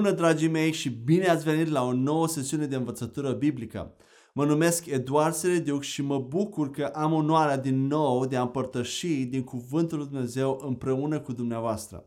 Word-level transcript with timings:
Bună, 0.00 0.12
dragii 0.12 0.48
mei, 0.48 0.72
și 0.72 0.88
bine 0.88 1.26
ați 1.26 1.44
venit 1.44 1.68
la 1.68 1.82
o 1.82 1.92
nouă 1.92 2.28
sesiune 2.28 2.66
de 2.66 2.76
învățătură 2.76 3.32
biblică. 3.32 3.94
Mă 4.32 4.44
numesc 4.44 4.86
Eduard 4.86 5.34
Serediuc 5.34 5.82
și 5.82 6.02
mă 6.02 6.18
bucur 6.18 6.70
că 6.70 6.84
am 6.84 7.12
onoarea 7.12 7.56
din 7.56 7.86
nou 7.86 8.26
de 8.26 8.36
a 8.36 8.40
împărtăși 8.42 9.24
din 9.24 9.44
Cuvântul 9.44 9.98
lui 9.98 10.06
Dumnezeu 10.06 10.60
împreună 10.66 11.20
cu 11.20 11.32
dumneavoastră. 11.32 12.04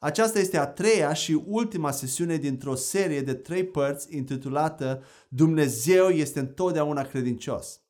Aceasta 0.00 0.38
este 0.38 0.58
a 0.58 0.66
treia 0.66 1.12
și 1.12 1.42
ultima 1.46 1.90
sesiune 1.90 2.36
dintr-o 2.36 2.74
serie 2.74 3.20
de 3.20 3.34
trei 3.34 3.64
părți 3.64 4.16
intitulată 4.16 5.02
Dumnezeu 5.28 6.08
este 6.08 6.38
întotdeauna 6.40 7.02
credincios. 7.02 7.80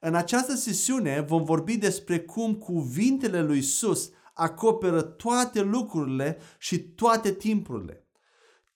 În 0.00 0.14
această 0.14 0.54
sesiune 0.54 1.20
vom 1.20 1.44
vorbi 1.44 1.76
despre 1.76 2.18
cum 2.18 2.54
cuvintele 2.54 3.42
lui 3.42 3.58
Isus 3.58 4.10
acoperă 4.34 5.02
toate 5.02 5.62
lucrurile 5.62 6.38
și 6.58 6.78
toate 6.78 7.32
timpurile. 7.32 8.02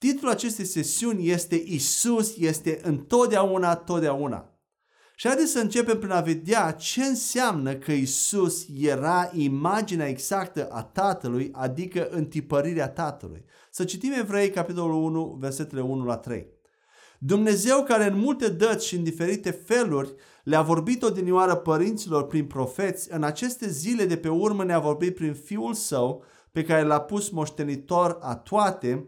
Titlul 0.03 0.31
acestei 0.31 0.65
sesiuni 0.65 1.29
este 1.29 1.63
Isus 1.67 2.37
este 2.37 2.81
întotdeauna, 2.83 3.75
totdeauna. 3.75 4.51
Și 5.17 5.27
haideți 5.27 5.51
să 5.51 5.59
începem 5.59 5.99
prin 5.99 6.11
a 6.11 6.21
vedea 6.21 6.71
ce 6.71 7.03
înseamnă 7.03 7.75
că 7.75 7.93
Isus 7.93 8.67
era 8.81 9.31
imaginea 9.35 10.09
exactă 10.09 10.69
a 10.71 10.83
Tatălui, 10.83 11.51
adică 11.53 12.09
întipărirea 12.11 12.89
Tatălui. 12.89 13.45
Să 13.71 13.85
citim 13.85 14.13
Evrei, 14.13 14.51
capitolul 14.51 15.03
1, 15.03 15.37
versetele 15.41 15.81
1 15.81 16.05
la 16.05 16.17
3. 16.17 16.47
Dumnezeu 17.19 17.83
care 17.83 18.05
în 18.05 18.19
multe 18.19 18.49
dăți 18.49 18.87
și 18.87 18.97
în 18.97 19.03
diferite 19.03 19.51
feluri 19.51 20.15
le-a 20.45 20.63
vorbit 20.63 21.03
odinioară 21.03 21.55
părinților 21.55 22.27
prin 22.27 22.47
profeți, 22.47 23.13
în 23.13 23.23
aceste 23.23 23.69
zile 23.69 24.05
de 24.05 24.17
pe 24.17 24.29
urmă 24.29 24.65
ne-a 24.65 24.81
vorbit 24.81 25.15
prin 25.15 25.35
Fiul 25.35 25.75
Său, 25.75 26.25
pe 26.53 26.63
care 26.63 26.83
l-a 26.83 27.01
pus 27.01 27.31
moștenitor 27.31 28.19
a 28.21 28.37
toate, 28.37 29.07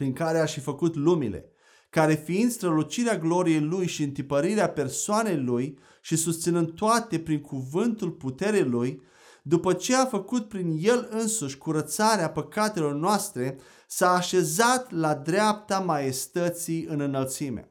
prin 0.00 0.12
care 0.12 0.38
a 0.38 0.44
și 0.44 0.60
făcut 0.60 0.94
lumile, 0.94 1.52
care 1.90 2.14
fiind 2.14 2.50
strălucirea 2.50 3.18
gloriei 3.18 3.60
Lui 3.60 3.86
și 3.86 4.02
întipărirea 4.02 4.68
persoanei 4.68 5.36
Lui 5.36 5.78
și 6.00 6.16
susținând 6.16 6.70
toate 6.70 7.18
prin 7.18 7.40
cuvântul 7.40 8.10
puterii 8.10 8.64
Lui, 8.64 9.02
după 9.42 9.72
ce 9.72 9.96
a 9.96 10.04
făcut 10.04 10.48
prin 10.48 10.78
El 10.80 11.08
însuși 11.10 11.58
curățarea 11.58 12.30
păcatelor 12.30 12.94
noastre, 12.94 13.58
s-a 13.86 14.10
așezat 14.10 14.90
la 14.90 15.14
dreapta 15.14 15.78
maestății 15.78 16.84
în 16.84 17.00
înălțime. 17.00 17.70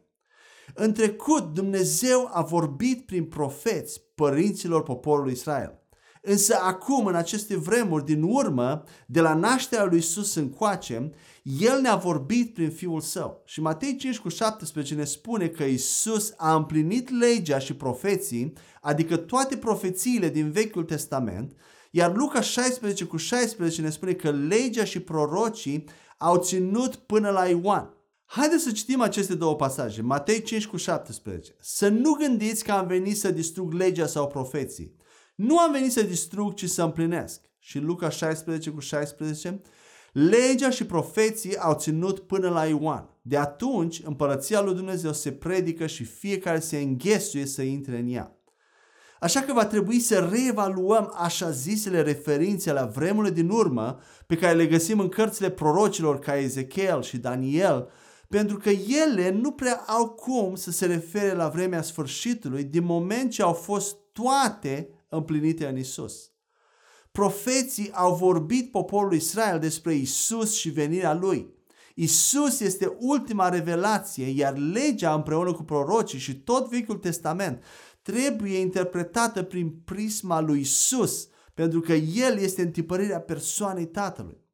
În 0.74 0.94
trecut, 0.94 1.44
Dumnezeu 1.54 2.30
a 2.34 2.42
vorbit 2.42 3.06
prin 3.06 3.26
profeți 3.26 4.02
părinților 4.16 4.84
poporului 4.84 5.32
Israel. 5.32 5.79
Însă 6.22 6.58
acum, 6.62 7.06
în 7.06 7.16
aceste 7.16 7.58
vremuri 7.58 8.06
din 8.06 8.24
urmă, 8.24 8.84
de 9.06 9.22
la 9.22 9.34
nașterea 9.34 9.86
lui 9.86 9.98
Isus 9.98 10.36
încoace, 10.36 11.12
El 11.44 11.82
ne-a 11.82 11.96
vorbit 11.96 12.54
prin 12.54 12.70
Fiul 12.70 13.02
Său. 13.02 13.42
Și 13.46 13.62
Matei 13.62 13.96
5 13.96 14.20
cu 14.20 14.30
17 14.30 14.96
ne 14.96 15.04
spune 15.04 15.48
că 15.48 15.64
Isus 15.64 16.34
a 16.38 16.56
împlinit 16.56 17.10
legea 17.20 17.60
și 17.60 17.74
profeții, 17.74 18.54
adică 18.82 19.18
toate 19.18 19.58
profețiile 19.58 20.30
din 20.30 20.52
Vechiul 20.52 20.84
Testament, 20.84 21.54
iar 21.92 22.16
Luca 22.16 22.42
16 22.42 23.06
cu 23.06 23.18
16 23.18 23.82
ne 23.82 23.90
spune 23.90 24.14
că 24.14 24.32
legea 24.32 24.84
și 24.84 25.00
prorocii 25.00 25.84
au 26.18 26.38
ținut 26.38 26.96
până 26.96 27.30
la 27.30 27.46
Ioan. 27.46 27.94
Haideți 28.26 28.64
să 28.64 28.72
citim 28.72 29.02
aceste 29.02 29.36
două 29.36 29.56
pasaje, 29.56 30.02
Matei 30.02 30.42
5 30.42 30.68
cu 30.68 30.78
17. 30.78 31.56
Să 31.60 31.88
nu 31.88 32.12
gândiți 32.12 32.64
că 32.64 32.72
am 32.72 32.88
venit 32.88 33.18
să 33.18 33.32
distrug 33.32 33.74
legea 33.74 34.06
sau 34.06 34.28
profeții. 34.28 34.96
Nu 35.40 35.60
am 35.60 35.72
venit 35.72 35.92
să 35.92 36.02
distrug, 36.02 36.54
ci 36.54 36.70
să 36.70 36.84
împlinesc. 36.84 37.42
Și 37.60 37.80
Luca 37.80 38.10
16 38.10 38.70
cu 38.70 38.80
16, 38.80 39.62
legea 40.12 40.70
și 40.70 40.86
profeții 40.86 41.58
au 41.58 41.74
ținut 41.74 42.20
până 42.20 42.50
la 42.50 42.66
Ioan. 42.66 43.10
De 43.22 43.38
atunci, 43.38 44.02
împărăția 44.06 44.62
lui 44.62 44.76
Dumnezeu 44.76 45.14
se 45.14 45.32
predică 45.32 45.88
și 45.88 46.04
fiecare 46.04 46.60
se 46.60 46.78
înghesuie 46.78 47.46
să 47.46 47.62
intre 47.62 47.98
în 47.98 48.08
ea. 48.14 48.38
Așa 49.20 49.42
că 49.42 49.54
va 49.54 49.66
trebui 49.66 50.00
să 50.00 50.30
reevaluăm 50.32 51.14
așa 51.16 51.52
zisele 51.52 52.02
referințe 52.02 52.72
la 52.72 52.86
vremurile 52.86 53.34
din 53.34 53.50
urmă 53.50 54.00
pe 54.28 54.36
care 54.36 54.56
le 54.56 54.66
găsim 54.66 55.00
în 55.00 55.10
cărțile 55.10 55.50
prorocilor 55.50 56.20
ca 56.20 56.38
Ezechiel 56.38 57.02
și 57.02 57.18
Daniel, 57.18 57.90
pentru 58.30 58.58
că 58.58 58.70
ele 59.04 59.30
nu 59.30 59.52
prea 59.52 59.84
au 59.88 60.10
cum 60.10 60.56
să 60.56 60.72
se 60.72 60.86
refere 60.86 61.34
la 61.34 61.50
vremea 61.50 61.82
sfârșitului 61.82 62.64
din 62.64 62.84
moment 62.84 63.32
ce 63.32 63.42
au 63.42 63.54
fost 63.54 63.98
toate 64.12 64.90
împlinite 65.10 65.68
în 65.68 65.78
Isus. 65.78 66.32
Profeții 67.12 67.92
au 67.92 68.16
vorbit 68.16 68.72
poporului 68.72 69.18
Israel 69.18 69.60
despre 69.60 69.94
Isus 69.94 70.54
și 70.54 70.70
venirea 70.70 71.14
lui. 71.14 71.58
Isus 71.96 72.60
este 72.60 72.98
ultima 73.00 73.50
revelație, 73.50 74.26
iar 74.26 74.58
legea 74.58 75.14
împreună 75.14 75.54
cu 75.54 75.64
prorocii 75.64 76.20
și 76.20 76.36
tot 76.36 76.70
Vechiul 76.70 76.98
Testament 76.98 77.64
trebuie 78.02 78.58
interpretată 78.58 79.44
prin 79.44 79.70
prisma 79.86 80.40
lui 80.40 80.60
Isus, 80.60 81.28
pentru 81.54 81.80
că 81.80 81.94
El 81.94 82.38
este 82.38 82.62
întipărirea 82.62 83.20
persoanei 83.20 83.88
Tatălui. 83.88 84.48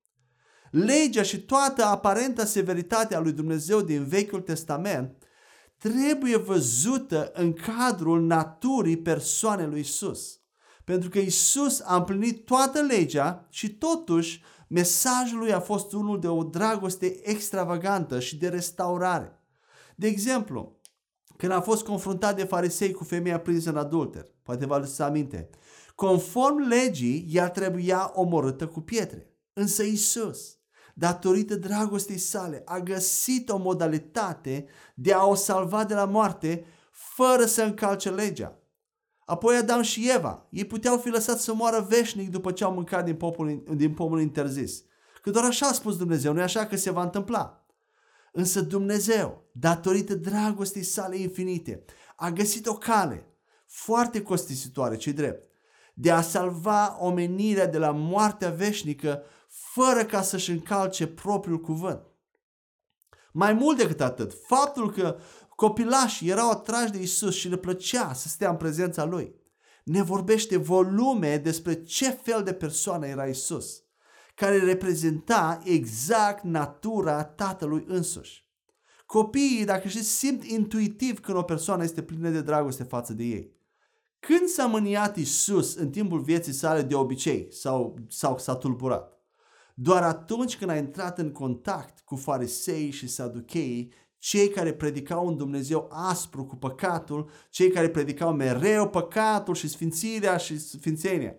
Legea 0.71 1.21
și 1.21 1.39
toată 1.41 1.85
aparenta 1.85 2.45
severitatea 2.45 3.19
lui 3.19 3.31
Dumnezeu 3.31 3.81
din 3.81 4.05
Vechiul 4.05 4.41
Testament 4.41 5.23
trebuie 5.77 6.37
văzută 6.37 7.31
în 7.33 7.53
cadrul 7.53 8.21
naturii 8.21 8.97
persoanei 8.97 9.67
lui 9.67 9.79
Isus. 9.79 10.39
Pentru 10.85 11.09
că 11.09 11.19
Isus 11.19 11.81
a 11.83 11.95
împlinit 11.95 12.45
toată 12.45 12.81
legea 12.81 13.47
și 13.49 13.69
totuși 13.69 14.43
mesajul 14.67 15.39
lui 15.39 15.53
a 15.53 15.59
fost 15.59 15.93
unul 15.93 16.19
de 16.19 16.27
o 16.27 16.43
dragoste 16.43 17.29
extravagantă 17.29 18.19
și 18.19 18.37
de 18.37 18.47
restaurare. 18.47 19.39
De 19.95 20.07
exemplu, 20.07 20.79
când 21.37 21.51
a 21.51 21.61
fost 21.61 21.83
confruntat 21.83 22.35
de 22.35 22.43
farisei 22.43 22.91
cu 22.91 23.03
femeia 23.03 23.39
prinsă 23.39 23.69
în 23.69 23.77
adulter, 23.77 24.27
poate 24.43 24.65
vă 24.65 24.73
aduceți 24.73 25.01
aminte, 25.01 25.49
conform 25.95 26.57
legii, 26.57 27.27
ea 27.29 27.49
trebuia 27.49 28.11
omorâtă 28.13 28.67
cu 28.67 28.81
pietre. 28.81 29.29
Însă 29.53 29.83
Isus, 29.83 30.57
datorită 30.93 31.55
dragostei 31.55 32.17
sale, 32.17 32.61
a 32.65 32.79
găsit 32.79 33.49
o 33.49 33.57
modalitate 33.57 34.65
de 34.95 35.13
a 35.13 35.25
o 35.25 35.35
salva 35.35 35.83
de 35.83 35.93
la 35.93 36.05
moarte 36.05 36.65
fără 36.91 37.45
să 37.45 37.63
încalce 37.63 38.09
legea. 38.09 38.59
Apoi 39.25 39.55
Adam 39.55 39.81
și 39.81 40.09
Eva, 40.15 40.47
ei 40.49 40.65
puteau 40.65 40.97
fi 40.97 41.09
lăsați 41.09 41.43
să 41.43 41.53
moară 41.53 41.85
veșnic 41.89 42.29
după 42.29 42.51
ce 42.51 42.63
au 42.63 42.73
mâncat 42.73 43.05
din, 43.05 43.15
popul, 43.15 43.63
din 43.75 43.93
pomul 43.93 44.21
interzis. 44.21 44.83
Că 45.21 45.29
doar 45.29 45.45
așa 45.45 45.67
a 45.67 45.73
spus 45.73 45.97
Dumnezeu, 45.97 46.33
nu 46.33 46.39
e 46.39 46.43
așa 46.43 46.65
că 46.65 46.75
se 46.75 46.91
va 46.91 47.03
întâmpla. 47.03 47.65
Însă 48.31 48.61
Dumnezeu, 48.61 49.43
datorită 49.51 50.15
dragostei 50.15 50.83
sale 50.83 51.17
infinite, 51.17 51.85
a 52.15 52.29
găsit 52.29 52.67
o 52.67 52.73
cale 52.73 53.27
foarte 53.65 54.21
costisitoare, 54.21 54.95
ce 54.95 55.11
drept, 55.11 55.49
de 55.93 56.11
a 56.11 56.21
salva 56.21 56.97
omenirea 56.99 57.67
de 57.67 57.77
la 57.77 57.91
moartea 57.91 58.49
veșnică 58.49 59.23
fără 59.47 60.05
ca 60.05 60.21
să-și 60.21 60.51
încalce 60.51 61.07
propriul 61.07 61.59
cuvânt. 61.61 62.01
Mai 63.31 63.53
mult 63.53 63.77
decât 63.77 64.01
atât, 64.01 64.33
faptul 64.47 64.91
că 64.91 65.17
Copilașii 65.55 66.29
erau 66.29 66.49
atrași 66.49 66.91
de 66.91 67.01
Isus 67.01 67.35
și 67.35 67.47
le 67.47 67.57
plăcea 67.57 68.13
să 68.13 68.27
stea 68.27 68.49
în 68.49 68.57
prezența 68.57 69.05
Lui. 69.05 69.35
Ne 69.83 70.01
vorbește 70.01 70.57
volume 70.57 71.37
despre 71.37 71.83
ce 71.83 72.09
fel 72.09 72.43
de 72.43 72.53
persoană 72.53 73.07
era 73.07 73.25
Isus, 73.25 73.83
care 74.35 74.59
reprezenta 74.59 75.61
exact 75.63 76.43
natura 76.43 77.23
Tatălui 77.23 77.85
însuși. 77.87 78.43
Copiii, 79.05 79.65
dacă 79.65 79.87
știți, 79.87 80.09
simt 80.09 80.43
intuitiv 80.43 81.19
când 81.19 81.37
o 81.37 81.41
persoană 81.41 81.83
este 81.83 82.01
plină 82.01 82.29
de 82.29 82.41
dragoste 82.41 82.83
față 82.83 83.13
de 83.13 83.23
ei. 83.23 83.53
Când 84.19 84.47
s-a 84.47 84.65
mâniat 84.65 85.17
Isus 85.17 85.75
în 85.75 85.89
timpul 85.89 86.21
vieții 86.21 86.53
sale 86.53 86.81
de 86.81 86.95
obicei 86.95 87.47
sau, 87.51 87.97
sau 88.09 88.37
s-a 88.37 88.55
tulburat? 88.55 89.13
Doar 89.73 90.03
atunci 90.03 90.57
când 90.57 90.69
a 90.69 90.77
intrat 90.77 91.19
în 91.19 91.31
contact 91.31 91.99
cu 91.99 92.15
farisei 92.15 92.91
și 92.91 93.07
saducheii 93.07 93.93
cei 94.25 94.49
care 94.49 94.73
predicau 94.73 95.27
un 95.27 95.37
Dumnezeu 95.37 95.87
aspru 95.91 96.45
cu 96.45 96.55
păcatul, 96.55 97.29
cei 97.49 97.69
care 97.69 97.89
predicau 97.89 98.33
mereu 98.33 98.89
păcatul 98.89 99.55
și 99.55 99.67
sfințirea 99.67 100.37
și 100.37 100.59
sfințenia. 100.59 101.35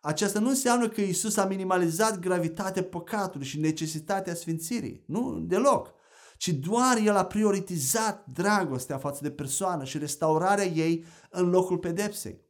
Aceasta 0.00 0.38
nu 0.38 0.48
înseamnă 0.48 0.88
că 0.88 1.00
Isus 1.00 1.36
a 1.36 1.46
minimalizat 1.46 2.18
gravitatea 2.18 2.82
păcatului 2.82 3.46
și 3.46 3.60
necesitatea 3.60 4.34
sfințirii. 4.34 5.02
Nu, 5.06 5.38
deloc. 5.40 5.94
Ci 6.36 6.48
doar 6.48 6.96
El 7.04 7.16
a 7.16 7.24
prioritizat 7.24 8.26
dragostea 8.32 8.98
față 8.98 9.18
de 9.22 9.30
persoană 9.30 9.84
și 9.84 9.98
restaurarea 9.98 10.66
ei 10.66 11.04
în 11.30 11.50
locul 11.50 11.78
pedepsei. 11.78 12.40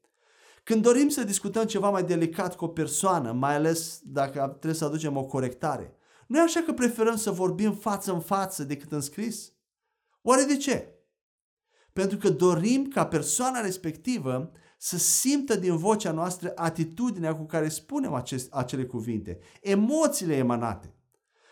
Când 0.63 0.83
dorim 0.83 1.09
să 1.09 1.25
discutăm 1.25 1.65
ceva 1.65 1.91
mai 1.91 2.05
delicat 2.05 2.57
cu 2.57 2.65
o 2.65 2.69
persoană, 2.69 3.33
mai 3.33 3.55
ales 3.55 4.01
dacă 4.05 4.47
trebuie 4.47 4.75
să 4.75 4.85
aducem 4.85 5.17
o 5.17 5.25
corectare, 5.25 5.97
nu 6.27 6.39
e 6.39 6.43
așa 6.43 6.61
că 6.61 6.73
preferăm 6.73 7.17
să 7.17 7.31
vorbim 7.31 7.73
față 7.73 8.13
în 8.13 8.21
față 8.21 8.65
decât 8.65 8.93
în 8.93 9.01
scris? 9.01 9.55
Oare 10.29 10.43
de 10.43 10.57
ce? 10.57 10.95
Pentru 11.93 12.19
că 12.19 12.29
dorim 12.29 12.89
ca 12.89 13.07
persoana 13.07 13.61
respectivă 13.61 14.53
să 14.79 14.99
simtă 14.99 15.57
din 15.57 15.77
vocea 15.77 16.13
noastră 16.13 16.53
atitudinea 16.55 17.37
cu 17.37 17.45
care 17.45 17.69
spunem 17.69 18.15
acest, 18.15 18.53
acele 18.53 18.85
cuvinte, 18.85 19.39
emoțiile 19.61 20.37
emanate. 20.37 20.95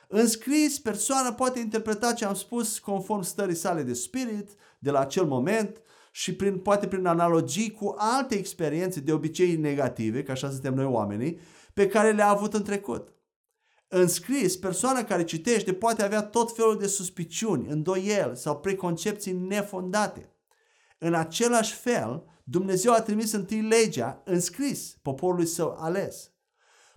În 0.08 0.26
scris, 0.26 0.78
persoana 0.78 1.32
poate 1.32 1.58
interpreta 1.58 2.12
ce 2.12 2.24
am 2.24 2.34
spus 2.34 2.78
conform 2.78 3.22
stării 3.22 3.54
sale 3.54 3.82
de 3.82 3.92
spirit, 3.92 4.50
de 4.78 4.90
la 4.90 5.00
acel 5.00 5.24
moment 5.24 5.80
și 6.12 6.34
prin, 6.34 6.58
poate 6.58 6.86
prin 6.86 7.06
analogii 7.06 7.70
cu 7.70 7.94
alte 7.98 8.34
experiențe 8.34 9.00
de 9.00 9.12
obicei 9.12 9.56
negative, 9.56 10.22
că 10.22 10.30
așa 10.30 10.50
suntem 10.50 10.74
noi 10.74 10.84
oamenii, 10.84 11.38
pe 11.74 11.86
care 11.86 12.12
le-a 12.12 12.28
avut 12.28 12.54
în 12.54 12.62
trecut. 12.62 13.13
În 13.96 14.08
scris, 14.08 14.56
persoana 14.56 15.05
care 15.05 15.25
citește 15.25 15.73
poate 15.73 16.02
avea 16.02 16.23
tot 16.23 16.55
felul 16.56 16.79
de 16.79 16.87
suspiciuni, 16.87 17.69
îndoieli 17.69 18.37
sau 18.37 18.61
preconcepții 18.61 19.32
nefondate. 19.32 20.32
În 20.99 21.14
același 21.14 21.75
fel, 21.75 22.25
Dumnezeu 22.44 22.93
a 22.93 23.00
trimis 23.00 23.32
întâi 23.32 23.61
legea 23.61 24.23
în 24.25 24.41
scris 24.41 24.96
poporului 25.02 25.46
său 25.46 25.76
ales. 25.79 26.31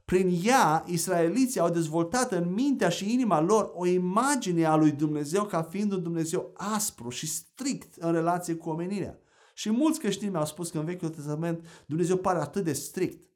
Prin 0.06 0.42
ea, 0.44 0.84
israeliții 0.88 1.60
au 1.60 1.70
dezvoltat 1.70 2.32
în 2.32 2.54
mintea 2.54 2.90
și 2.90 3.14
inima 3.14 3.42
lor 3.42 3.72
o 3.74 3.86
imagine 3.86 4.66
a 4.66 4.76
lui 4.76 4.92
Dumnezeu 4.92 5.46
ca 5.46 5.62
fiind 5.64 5.92
un 5.92 6.04
Dumnezeu 6.04 6.52
aspru 6.54 7.10
și 7.10 7.28
strict 7.28 7.96
în 7.96 8.12
relație 8.12 8.56
cu 8.56 8.70
omenirea. 8.70 9.20
Și 9.54 9.72
mulți 9.72 10.00
creștini 10.00 10.32
mi-au 10.32 10.46
spus 10.46 10.70
că 10.70 10.78
în 10.78 10.86
Vechiul 10.86 11.10
Testament 11.10 11.66
Dumnezeu 11.86 12.18
pare 12.18 12.40
atât 12.40 12.64
de 12.64 12.74
strict. 12.74 13.27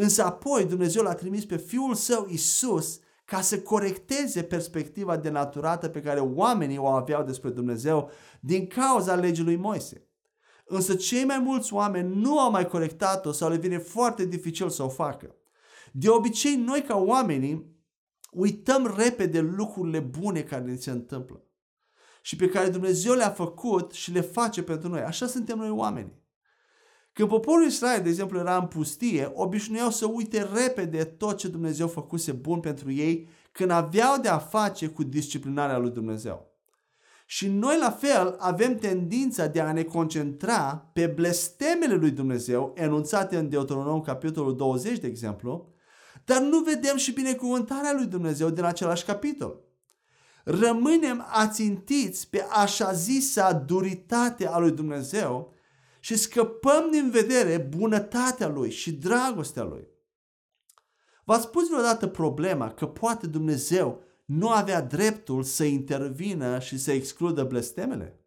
Însă 0.00 0.24
apoi 0.24 0.64
Dumnezeu 0.64 1.02
l-a 1.02 1.14
trimis 1.14 1.44
pe 1.44 1.56
Fiul 1.56 1.94
Său 1.94 2.26
Isus 2.28 3.00
ca 3.24 3.40
să 3.40 3.60
corecteze 3.60 4.42
perspectiva 4.42 5.16
denaturată 5.16 5.88
pe 5.88 6.00
care 6.00 6.20
oamenii 6.20 6.78
o 6.78 6.86
aveau 6.86 7.22
despre 7.22 7.50
Dumnezeu 7.50 8.10
din 8.40 8.66
cauza 8.66 9.14
legii 9.14 9.44
lui 9.44 9.56
Moise. 9.56 10.08
Însă 10.64 10.94
cei 10.94 11.24
mai 11.24 11.38
mulți 11.38 11.72
oameni 11.72 12.14
nu 12.14 12.38
au 12.38 12.50
mai 12.50 12.66
corectat-o 12.66 13.32
sau 13.32 13.50
le 13.50 13.56
vine 13.56 13.78
foarte 13.78 14.24
dificil 14.24 14.68
să 14.68 14.82
o 14.82 14.88
facă. 14.88 15.34
De 15.92 16.08
obicei, 16.08 16.56
noi 16.56 16.82
ca 16.82 16.96
oamenii 16.96 17.76
uităm 18.30 18.94
repede 18.96 19.40
lucrurile 19.40 20.00
bune 20.00 20.42
care 20.42 20.64
ne 20.64 20.76
se 20.76 20.90
întâmplă 20.90 21.42
și 22.22 22.36
pe 22.36 22.48
care 22.48 22.68
Dumnezeu 22.68 23.14
le-a 23.14 23.30
făcut 23.30 23.92
și 23.92 24.12
le 24.12 24.20
face 24.20 24.62
pentru 24.62 24.88
noi. 24.88 25.00
Așa 25.00 25.26
suntem 25.26 25.58
noi 25.58 25.70
oamenii. 25.70 26.26
Când 27.18 27.30
poporul 27.30 27.66
Israel, 27.66 28.02
de 28.02 28.08
exemplu, 28.08 28.38
era 28.38 28.56
în 28.56 28.66
pustie, 28.66 29.30
obișnuiau 29.34 29.90
să 29.90 30.06
uite 30.06 30.48
repede 30.54 31.04
tot 31.04 31.36
ce 31.36 31.48
Dumnezeu 31.48 31.88
făcuse 31.88 32.32
bun 32.32 32.60
pentru 32.60 32.92
ei 32.92 33.28
când 33.52 33.70
aveau 33.70 34.18
de 34.20 34.28
a 34.28 34.38
face 34.38 34.86
cu 34.86 35.02
disciplinarea 35.02 35.78
lui 35.78 35.90
Dumnezeu. 35.90 36.46
Și 37.26 37.48
noi 37.48 37.78
la 37.78 37.90
fel 37.90 38.36
avem 38.38 38.76
tendința 38.76 39.46
de 39.46 39.60
a 39.60 39.72
ne 39.72 39.82
concentra 39.82 40.90
pe 40.92 41.06
blestemele 41.06 41.94
lui 41.94 42.10
Dumnezeu 42.10 42.72
enunțate 42.76 43.36
în 43.36 43.48
Deuteronom 43.48 44.00
capitolul 44.00 44.56
20, 44.56 44.98
de 44.98 45.06
exemplu, 45.06 45.72
dar 46.24 46.40
nu 46.40 46.58
vedem 46.58 46.96
și 46.96 47.12
binecuvântarea 47.12 47.92
lui 47.92 48.06
Dumnezeu 48.06 48.50
din 48.50 48.64
același 48.64 49.04
capitol. 49.04 49.60
Rămânem 50.44 51.26
ațintiți 51.30 52.30
pe 52.30 52.46
așa 52.50 52.92
zisa 52.92 53.52
duritate 53.52 54.46
a 54.46 54.58
lui 54.58 54.70
Dumnezeu 54.70 55.56
și 56.08 56.16
scăpăm 56.16 56.90
din 56.90 57.10
vedere 57.10 57.58
bunătatea 57.76 58.48
lui 58.48 58.70
și 58.70 58.92
dragostea 58.92 59.62
lui. 59.62 59.88
V-ați 61.24 61.50
pus 61.50 61.68
vreodată 61.68 62.06
problema 62.06 62.70
că 62.70 62.86
poate 62.86 63.26
Dumnezeu 63.26 64.02
nu 64.24 64.48
avea 64.48 64.80
dreptul 64.80 65.42
să 65.42 65.64
intervină 65.64 66.58
și 66.58 66.78
să 66.78 66.92
excludă 66.92 67.44
blestemele? 67.44 68.20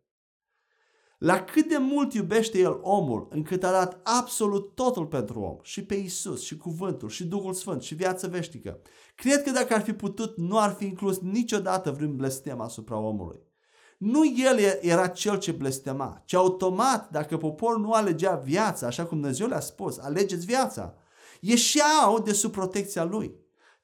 La 1.18 1.44
cât 1.44 1.68
de 1.68 1.78
mult 1.78 2.13
iubește 2.13 2.57
El 2.57 2.80
omul, 2.81 3.28
încât 3.30 3.63
a 3.63 3.72
dat 3.72 4.00
absolut 4.04 4.75
totul 4.75 5.06
pentru 5.06 5.39
om, 5.39 5.57
și 5.62 5.86
pe 5.86 5.95
Isus, 5.95 6.44
și 6.44 6.57
cuvântul, 6.57 7.10
și 7.10 7.25
Duhul 7.25 7.54
Sfânt, 7.54 7.81
și 7.81 7.95
viața 7.95 8.28
veșnică. 8.28 8.81
Cred 9.16 9.44
că 9.44 9.51
dacă 9.51 9.74
ar 9.74 9.81
fi 9.81 9.94
putut, 9.94 10.38
nu 10.38 10.60
ar 10.60 10.74
fi 10.74 10.86
inclus 10.86 11.19
niciodată 11.19 11.92
vreun 11.92 12.16
blestem 12.16 12.60
asupra 12.60 12.98
omului. 12.98 13.50
Nu 14.01 14.25
el 14.25 14.80
era 14.80 15.07
cel 15.07 15.38
ce 15.38 15.51
blestema, 15.51 16.21
ci 16.25 16.33
automat, 16.33 17.09
dacă 17.12 17.38
poporul 17.38 17.80
nu 17.80 17.92
alegea 17.92 18.36
viața, 18.36 18.88
așa 18.88 19.06
cum 19.06 19.19
Dumnezeu 19.19 19.48
le-a 19.48 19.59
spus, 19.59 19.98
alegeți 19.98 20.45
viața, 20.45 20.95
ieșeau 21.39 22.19
de 22.19 22.33
sub 22.33 22.51
protecția 22.51 23.03
lui. 23.03 23.36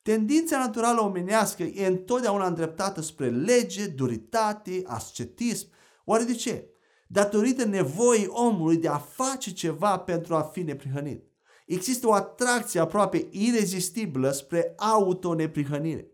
Tendința 0.01 0.57
naturală 0.57 1.01
omenească 1.01 1.63
e 1.63 1.85
întotdeauna 1.85 2.47
îndreptată 2.47 3.01
spre 3.01 3.29
lege, 3.29 3.85
duritate, 3.85 4.83
ascetism. 4.85 5.67
Oare 6.05 6.23
de 6.23 6.33
ce? 6.33 6.69
Datorită 7.07 7.65
nevoii 7.65 8.27
omului 8.27 8.77
de 8.77 8.87
a 8.87 8.97
face 8.97 9.51
ceva 9.51 9.97
pentru 9.97 10.35
a 10.35 10.41
fi 10.41 10.61
neprihănit. 10.61 11.23
Există 11.65 12.07
o 12.07 12.13
atracție 12.13 12.79
aproape 12.79 13.27
irezistibilă 13.31 14.31
spre 14.31 14.73
autoneprihănire. 14.77 16.11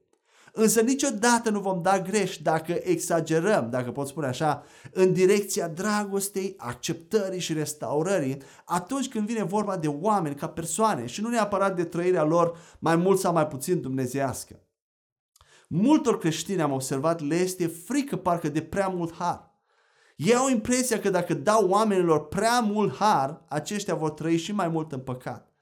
Însă 0.56 0.82
niciodată 0.82 1.50
nu 1.50 1.60
vom 1.60 1.82
da 1.82 2.00
greș 2.00 2.38
dacă 2.38 2.80
exagerăm, 2.84 3.70
dacă 3.70 3.92
pot 3.92 4.08
spune 4.08 4.28
așa, 4.28 4.64
în 4.92 5.14
direcția 5.14 5.68
dragostei, 5.68 6.54
acceptării 6.58 7.40
și 7.40 7.54
restaurării 7.54 8.42
atunci 8.66 9.10
când 9.10 9.28
vine 9.28 9.44
vorba 9.44 9.78
de 9.78 9.88
oameni 9.88 10.36
ca 10.36 10.50
persoane 10.50 11.06
și 11.06 11.22
nu 11.22 11.30
neapărat 11.30 11.76
de 11.76 11.84
trăirea 11.84 12.24
lor 12.24 12.58
mai 12.80 12.96
mult 12.96 13.20
sau 13.20 13.34
mai 13.34 13.48
puțin 13.48 13.82
dumnezească. 13.82 14.60
Multor 15.68 16.18
creștini 16.18 16.62
am 16.62 16.72
observat 16.72 17.22
le 17.22 17.36
este 17.36 17.68
frică 17.68 18.16
parcă 18.16 18.50
de 18.50 18.62
prea 18.62 18.88
mult 18.88 19.14
har. 19.14 19.52
Ei 20.16 20.36
au 20.36 20.50
impresia 20.50 21.00
că 21.00 21.10
dacă 21.10 21.34
dau 21.34 21.70
oamenilor 21.70 22.28
prea 22.28 22.60
mult 22.60 22.96
har, 22.96 23.46
aceștia 23.48 23.96
vor 23.96 24.10
trăi 24.10 24.38
și 24.38 24.52
mai 24.52 24.68
mult 24.68 24.92
în 24.92 25.00
păcat. 25.00 25.54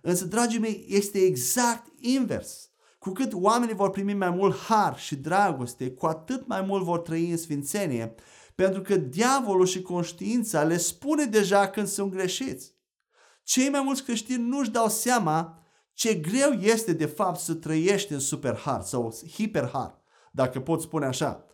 Însă, 0.00 0.24
dragii 0.24 0.60
mei, 0.60 0.86
este 0.88 1.18
exact 1.18 1.86
invers. 2.00 2.71
Cu 3.02 3.10
cât 3.10 3.32
oamenii 3.34 3.74
vor 3.74 3.90
primi 3.90 4.14
mai 4.14 4.30
mult 4.30 4.56
har 4.56 4.98
și 4.98 5.16
dragoste, 5.16 5.90
cu 5.90 6.06
atât 6.06 6.46
mai 6.46 6.60
mult 6.60 6.84
vor 6.84 6.98
trăi 6.98 7.30
în 7.30 7.36
sfințenie, 7.36 8.14
pentru 8.54 8.82
că 8.82 8.96
diavolul 8.96 9.66
și 9.66 9.82
conștiința 9.82 10.62
le 10.62 10.76
spune 10.76 11.24
deja 11.24 11.68
când 11.68 11.86
sunt 11.86 12.10
greșiți. 12.10 12.74
Cei 13.42 13.68
mai 13.68 13.82
mulți 13.84 14.02
creștini 14.02 14.48
nu-și 14.48 14.70
dau 14.70 14.88
seama 14.88 15.62
ce 15.92 16.14
greu 16.14 16.50
este 16.50 16.92
de 16.92 17.06
fapt 17.06 17.40
să 17.40 17.54
trăiești 17.54 18.12
în 18.12 18.18
superhar 18.18 18.82
sau 18.82 19.14
hiperhar, 19.32 20.02
dacă 20.32 20.60
pot 20.60 20.80
spune 20.80 21.06
așa. 21.06 21.44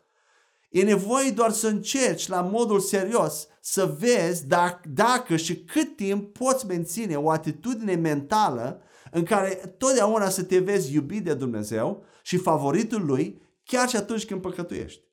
E 0.71 0.83
nevoie 0.83 1.31
doar 1.31 1.51
să 1.51 1.69
încerci 1.69 2.29
la 2.29 2.41
modul 2.41 2.81
serios 2.81 3.47
să 3.61 3.97
vezi 3.99 4.47
dacă, 4.47 4.89
dacă 4.89 5.37
și 5.37 5.65
cât 5.65 5.97
timp 5.97 6.39
poți 6.39 6.67
menține 6.67 7.17
o 7.17 7.31
atitudine 7.31 7.95
mentală 7.95 8.83
în 9.13 9.25
care 9.25 9.75
totdeauna 9.79 10.29
să 10.29 10.43
te 10.43 10.59
vezi 10.59 10.95
iubit 10.95 11.25
de 11.25 11.35
Dumnezeu 11.35 12.05
și 12.23 12.37
favoritul 12.37 13.05
lui 13.07 13.43
chiar 13.65 13.89
și 13.89 13.97
atunci 13.97 14.27
când 14.27 14.41
păcătuiești. 14.41 15.07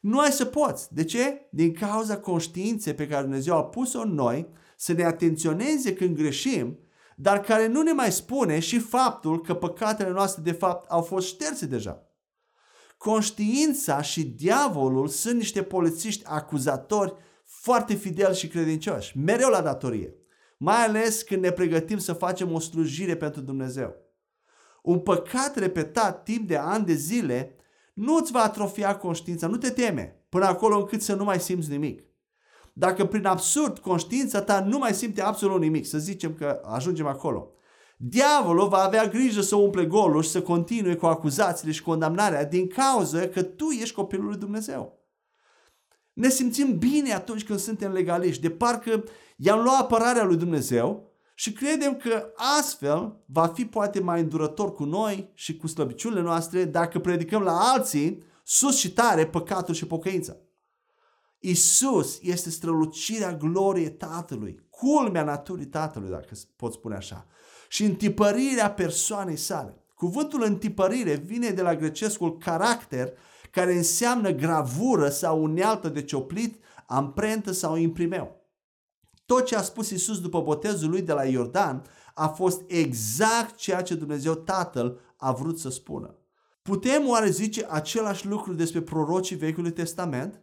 Nu 0.00 0.18
ai 0.18 0.30
să 0.30 0.44
poți. 0.44 0.94
De 0.94 1.04
ce? 1.04 1.48
Din 1.50 1.72
cauza 1.72 2.18
conștiinței 2.18 2.94
pe 2.94 3.06
care 3.06 3.22
Dumnezeu 3.22 3.56
a 3.56 3.64
pus-o 3.64 4.00
în 4.00 4.14
noi 4.14 4.48
să 4.76 4.92
ne 4.92 5.04
atenționeze 5.04 5.94
când 5.94 6.16
greșim, 6.16 6.78
dar 7.16 7.40
care 7.40 7.66
nu 7.66 7.82
ne 7.82 7.92
mai 7.92 8.12
spune 8.12 8.58
și 8.58 8.78
faptul 8.78 9.40
că 9.40 9.54
păcatele 9.54 10.10
noastre 10.10 10.42
de 10.42 10.52
fapt 10.52 10.90
au 10.90 11.02
fost 11.02 11.26
șterse 11.26 11.66
deja. 11.66 12.08
Conștiința 12.98 14.02
și 14.02 14.24
diavolul 14.24 15.08
sunt 15.08 15.34
niște 15.34 15.62
polițiști 15.62 16.24
acuzatori 16.26 17.14
foarte 17.44 17.94
fideli 17.94 18.36
și 18.36 18.48
credincioși, 18.48 19.18
mereu 19.18 19.48
la 19.48 19.60
datorie 19.60 20.14
mai 20.56 20.84
ales 20.84 21.22
când 21.22 21.42
ne 21.42 21.50
pregătim 21.50 21.98
să 21.98 22.12
facem 22.12 22.52
o 22.52 22.58
slujire 22.58 23.16
pentru 23.16 23.40
Dumnezeu. 23.40 23.94
Un 24.82 24.98
păcat 24.98 25.56
repetat 25.56 26.22
timp 26.22 26.48
de 26.48 26.56
ani 26.56 26.84
de 26.84 26.94
zile 26.94 27.56
nu 27.94 28.16
îți 28.16 28.32
va 28.32 28.42
atrofia 28.42 28.96
conștiința, 28.96 29.46
nu 29.46 29.56
te 29.56 29.70
teme, 29.70 30.24
până 30.28 30.44
acolo 30.44 30.78
încât 30.78 31.02
să 31.02 31.14
nu 31.14 31.24
mai 31.24 31.40
simți 31.40 31.70
nimic. 31.70 32.02
Dacă 32.72 33.04
prin 33.04 33.26
absurd 33.26 33.78
conștiința 33.78 34.42
ta 34.42 34.60
nu 34.60 34.78
mai 34.78 34.94
simte 34.94 35.22
absolut 35.22 35.60
nimic, 35.60 35.86
să 35.86 35.98
zicem 35.98 36.34
că 36.34 36.60
ajungem 36.64 37.06
acolo, 37.06 37.52
diavolul 37.96 38.68
va 38.68 38.82
avea 38.82 39.06
grijă 39.06 39.40
să 39.40 39.56
umple 39.56 39.86
golul 39.86 40.22
și 40.22 40.30
să 40.30 40.42
continue 40.42 40.94
cu 40.94 41.06
acuzațiile 41.06 41.72
și 41.72 41.82
condamnarea 41.82 42.44
din 42.44 42.68
cauza 42.68 43.28
că 43.28 43.42
tu 43.42 43.70
ești 43.70 43.94
copilul 43.94 44.26
lui 44.26 44.36
Dumnezeu. 44.36 45.03
Ne 46.14 46.28
simțim 46.28 46.78
bine 46.78 47.12
atunci 47.12 47.44
când 47.44 47.58
suntem 47.58 47.92
legaliști, 47.92 48.42
de 48.42 48.50
parcă 48.50 49.04
i-am 49.36 49.62
luat 49.62 49.80
apărarea 49.80 50.24
lui 50.24 50.36
Dumnezeu 50.36 51.12
și 51.34 51.52
credem 51.52 51.96
că 51.96 52.32
astfel 52.58 53.22
va 53.26 53.46
fi 53.46 53.64
poate 53.64 54.00
mai 54.00 54.20
îndurător 54.20 54.72
cu 54.72 54.84
noi 54.84 55.30
și 55.34 55.56
cu 55.56 55.66
slăbiciunile 55.66 56.20
noastre 56.20 56.64
dacă 56.64 56.98
predicăm 56.98 57.42
la 57.42 57.72
alții 57.72 58.22
sus 58.44 58.76
și 58.76 58.92
tare 58.92 59.26
păcatul 59.26 59.74
și 59.74 59.86
pocăința. 59.86 60.36
Isus 61.38 62.18
este 62.22 62.50
strălucirea 62.50 63.36
gloriei 63.36 63.90
Tatălui, 63.90 64.66
culmea 64.70 65.22
naturii 65.22 65.66
Tatălui, 65.66 66.10
dacă 66.10 66.34
pot 66.56 66.72
spune 66.72 66.94
așa, 66.94 67.26
și 67.68 67.84
întipărirea 67.84 68.72
persoanei 68.72 69.36
sale. 69.36 69.84
Cuvântul 69.94 70.42
întipărire 70.42 71.14
vine 71.14 71.50
de 71.50 71.62
la 71.62 71.76
grecescul 71.76 72.38
caracter, 72.38 73.12
care 73.54 73.76
înseamnă 73.76 74.30
gravură 74.30 75.08
sau 75.08 75.42
unealtă 75.42 75.88
de 75.88 76.02
cioplit, 76.02 76.64
amprentă 76.86 77.52
sau 77.52 77.76
imprimeu. 77.76 78.36
Tot 79.26 79.44
ce 79.44 79.56
a 79.56 79.62
spus 79.62 79.90
Isus 79.90 80.20
după 80.20 80.40
botezul 80.40 80.90
lui 80.90 81.02
de 81.02 81.12
la 81.12 81.24
Iordan 81.24 81.82
a 82.14 82.28
fost 82.28 82.62
exact 82.66 83.54
ceea 83.54 83.82
ce 83.82 83.94
Dumnezeu 83.94 84.34
Tatăl 84.34 85.00
a 85.16 85.32
vrut 85.32 85.58
să 85.58 85.70
spună. 85.70 86.18
Putem 86.62 87.08
oare 87.08 87.30
zice 87.30 87.66
același 87.68 88.26
lucru 88.26 88.54
despre 88.54 88.80
prorocii 88.80 89.36
Vechiului 89.36 89.72
Testament? 89.72 90.40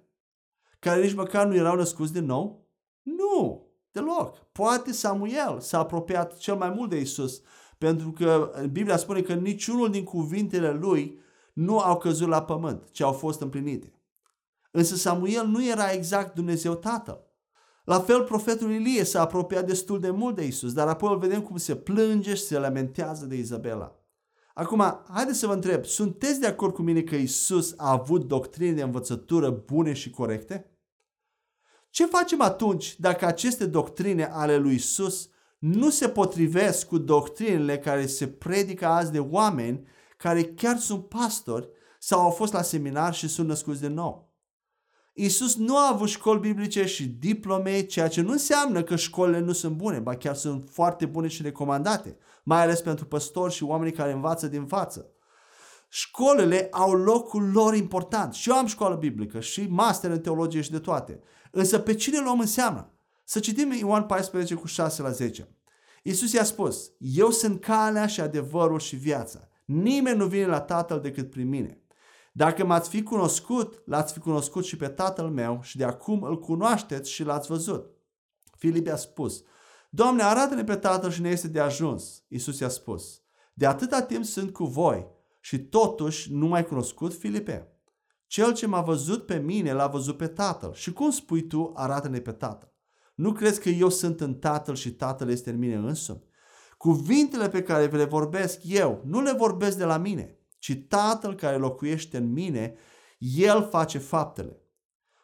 Care 0.79 1.01
nici 1.01 1.13
măcar 1.13 1.47
nu 1.47 1.55
erau 1.55 1.75
născuți 1.75 2.13
din 2.13 2.25
nou? 2.25 2.67
Nu, 3.01 3.67
deloc. 3.91 4.37
Poate 4.51 4.91
Samuel 4.91 5.59
s-a 5.59 5.79
apropiat 5.79 6.37
cel 6.37 6.55
mai 6.55 6.69
mult 6.69 6.89
de 6.89 6.99
Isus, 6.99 7.41
pentru 7.77 8.11
că 8.11 8.51
Biblia 8.71 8.97
spune 8.97 9.21
că 9.21 9.33
niciunul 9.33 9.91
din 9.91 10.03
cuvintele 10.03 10.71
lui 10.71 11.19
nu 11.61 11.79
au 11.79 11.97
căzut 11.97 12.27
la 12.27 12.43
pământ, 12.43 12.89
ci 12.91 13.01
au 13.01 13.11
fost 13.11 13.41
împlinite. 13.41 13.93
Însă 14.71 14.95
Samuel 14.95 15.45
nu 15.45 15.65
era 15.65 15.91
exact 15.91 16.35
Dumnezeu 16.35 16.75
Tatăl. 16.75 17.29
La 17.83 17.99
fel, 17.99 18.23
profetul 18.23 18.71
Ilie 18.71 19.03
s-a 19.03 19.21
apropiat 19.21 19.65
destul 19.65 19.99
de 19.99 20.09
mult 20.09 20.35
de 20.35 20.45
Isus, 20.45 20.73
dar 20.73 20.87
apoi 20.87 21.11
îl 21.11 21.17
vedem 21.17 21.41
cum 21.41 21.57
se 21.57 21.75
plânge 21.75 22.33
și 22.33 22.41
se 22.41 22.57
lamentează 22.57 23.25
de 23.25 23.35
Izabela. 23.35 23.95
Acum, 24.53 25.03
haideți 25.09 25.39
să 25.39 25.47
vă 25.47 25.53
întreb, 25.53 25.85
sunteți 25.85 26.39
de 26.39 26.47
acord 26.47 26.73
cu 26.73 26.81
mine 26.81 27.01
că 27.01 27.15
Isus 27.15 27.73
a 27.77 27.91
avut 27.91 28.27
doctrine 28.27 28.71
de 28.71 28.81
învățătură 28.81 29.49
bune 29.49 29.93
și 29.93 30.09
corecte? 30.09 30.71
Ce 31.89 32.05
facem 32.05 32.41
atunci 32.41 32.99
dacă 32.99 33.25
aceste 33.25 33.65
doctrine 33.65 34.23
ale 34.23 34.57
lui 34.57 34.73
Isus 34.73 35.29
nu 35.59 35.89
se 35.89 36.09
potrivesc 36.09 36.87
cu 36.87 36.97
doctrinele 36.97 37.79
care 37.79 38.05
se 38.05 38.27
predică 38.27 38.85
azi 38.85 39.11
de 39.11 39.19
oameni 39.19 39.87
care 40.21 40.43
chiar 40.43 40.77
sunt 40.77 41.07
pastori 41.07 41.69
sau 41.99 42.21
au 42.21 42.29
fost 42.29 42.53
la 42.53 42.61
seminar 42.61 43.13
și 43.13 43.27
sunt 43.27 43.47
născuți 43.47 43.81
de 43.81 43.87
nou? 43.87 44.33
Isus 45.13 45.55
nu 45.55 45.77
a 45.77 45.89
avut 45.91 46.07
școli 46.07 46.39
biblice 46.39 46.85
și 46.85 47.07
diplome, 47.07 47.81
ceea 47.81 48.07
ce 48.07 48.21
nu 48.21 48.31
înseamnă 48.31 48.83
că 48.83 48.95
școlile 48.95 49.39
nu 49.39 49.51
sunt 49.51 49.75
bune, 49.75 49.99
ba 49.99 50.15
chiar 50.15 50.35
sunt 50.35 50.69
foarte 50.71 51.05
bune 51.05 51.27
și 51.27 51.41
recomandate, 51.41 52.17
mai 52.43 52.61
ales 52.61 52.81
pentru 52.81 53.05
păstori 53.05 53.53
și 53.53 53.63
oamenii 53.63 53.93
care 53.93 54.11
învață 54.11 54.47
din 54.47 54.65
față. 54.65 55.11
Școlile 55.89 56.67
au 56.71 56.91
locul 56.91 57.51
lor 57.51 57.75
important. 57.75 58.33
Și 58.33 58.49
eu 58.49 58.55
am 58.55 58.65
școală 58.65 58.95
biblică 58.95 59.39
și 59.39 59.67
master 59.69 60.11
în 60.11 60.19
teologie 60.19 60.61
și 60.61 60.71
de 60.71 60.79
toate. 60.79 61.19
Însă 61.51 61.79
pe 61.79 61.93
cine 61.93 62.19
luăm 62.19 62.39
în 62.39 62.45
seamă? 62.45 62.93
Să 63.23 63.39
citim 63.39 63.71
Ioan 63.71 64.03
14 64.03 64.55
cu 64.55 64.67
6 64.67 65.01
la 65.01 65.09
10. 65.11 65.55
Iisus 66.03 66.33
i-a 66.33 66.43
spus, 66.43 66.91
eu 66.97 67.29
sunt 67.29 67.61
calea 67.61 68.07
și 68.07 68.21
adevărul 68.21 68.79
și 68.79 68.95
viața. 68.95 69.49
Nimeni 69.71 70.17
nu 70.17 70.25
vine 70.25 70.45
la 70.45 70.61
Tatăl 70.61 70.99
decât 70.99 71.29
prin 71.29 71.49
mine. 71.49 71.81
Dacă 72.33 72.65
m-ați 72.65 72.89
fi 72.89 73.03
cunoscut, 73.03 73.81
l-ați 73.85 74.13
fi 74.13 74.19
cunoscut 74.19 74.65
și 74.65 74.75
pe 74.77 74.87
tatăl 74.87 75.29
meu 75.29 75.59
și 75.61 75.77
de 75.77 75.83
acum 75.83 76.23
îl 76.23 76.39
cunoașteți 76.39 77.11
și 77.11 77.23
l-ați 77.23 77.47
văzut. 77.47 77.89
Filip 78.57 78.87
i-a 78.87 78.95
spus, 78.95 79.43
Doamne, 79.89 80.23
arată-ne 80.23 80.63
pe 80.63 80.75
tatăl 80.75 81.11
și 81.11 81.21
ne 81.21 81.29
este 81.29 81.47
de 81.47 81.59
ajuns. 81.59 82.23
Iisus 82.27 82.59
i-a 82.59 82.69
spus, 82.69 83.21
de 83.53 83.65
atâta 83.65 84.01
timp 84.01 84.25
sunt 84.25 84.53
cu 84.53 84.65
voi 84.65 85.07
și 85.39 85.59
totuși 85.59 86.33
nu 86.33 86.47
mai 86.47 86.65
cunoscut 86.65 87.13
Filipe. 87.13 87.67
Cel 88.27 88.53
ce 88.53 88.67
m-a 88.67 88.81
văzut 88.81 89.25
pe 89.25 89.37
mine 89.37 89.73
l-a 89.73 89.87
văzut 89.87 90.17
pe 90.17 90.27
tatăl. 90.27 90.73
Și 90.73 90.93
cum 90.93 91.09
spui 91.09 91.47
tu, 91.47 91.71
arată-ne 91.75 92.19
pe 92.19 92.31
tatăl? 92.31 92.73
Nu 93.15 93.31
crezi 93.31 93.61
că 93.61 93.69
eu 93.69 93.89
sunt 93.89 94.21
în 94.21 94.33
tatăl 94.33 94.75
și 94.75 94.91
tatăl 94.91 95.29
este 95.29 95.49
în 95.49 95.57
mine 95.57 95.75
însumi? 95.75 96.29
Cuvintele 96.81 97.49
pe 97.49 97.63
care 97.63 97.85
le 97.85 98.03
vorbesc 98.03 98.59
eu, 98.63 99.01
nu 99.05 99.21
le 99.21 99.31
vorbesc 99.31 99.77
de 99.77 99.83
la 99.83 99.97
mine, 99.97 100.37
ci 100.59 100.85
Tatăl 100.87 101.35
care 101.35 101.57
locuiește 101.57 102.17
în 102.17 102.31
mine, 102.31 102.75
El 103.17 103.67
face 103.69 103.97
faptele. 103.97 104.61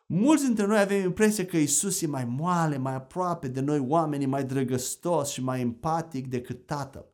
Mulți 0.06 0.44
dintre 0.44 0.66
noi 0.66 0.80
avem 0.80 1.04
impresia 1.04 1.46
că 1.46 1.58
Isus 1.58 2.02
e 2.02 2.08
mai 2.08 2.26
moale, 2.26 2.78
mai 2.78 2.94
aproape 2.94 3.48
de 3.48 3.60
noi 3.60 3.80
oamenii, 3.80 4.26
mai 4.26 4.44
drăgăstos 4.44 5.30
și 5.30 5.44
mai 5.44 5.62
empatic 5.62 6.28
decât 6.28 6.66
Tatăl, 6.66 7.06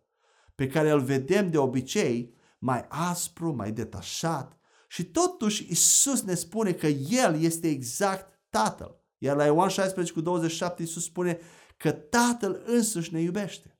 pe 0.55 0.67
care 0.67 0.89
îl 0.89 1.01
vedem 1.01 1.49
de 1.49 1.57
obicei 1.57 2.33
mai 2.59 2.85
aspru, 2.89 3.55
mai 3.55 3.71
detașat. 3.71 4.57
Și 4.87 5.03
totuși 5.03 5.67
Isus 5.69 6.21
ne 6.21 6.33
spune 6.33 6.71
că 6.71 6.87
El 6.87 7.41
este 7.41 7.67
exact 7.67 8.39
Tatăl. 8.49 9.01
Iar 9.17 9.35
la 9.35 9.45
Ioan 9.45 9.69
16 9.69 10.13
cu 10.13 10.21
27 10.21 10.81
Isus 10.81 11.03
spune 11.03 11.39
că 11.77 11.91
Tatăl 11.91 12.63
însuși 12.65 13.13
ne 13.13 13.21
iubește. 13.21 13.72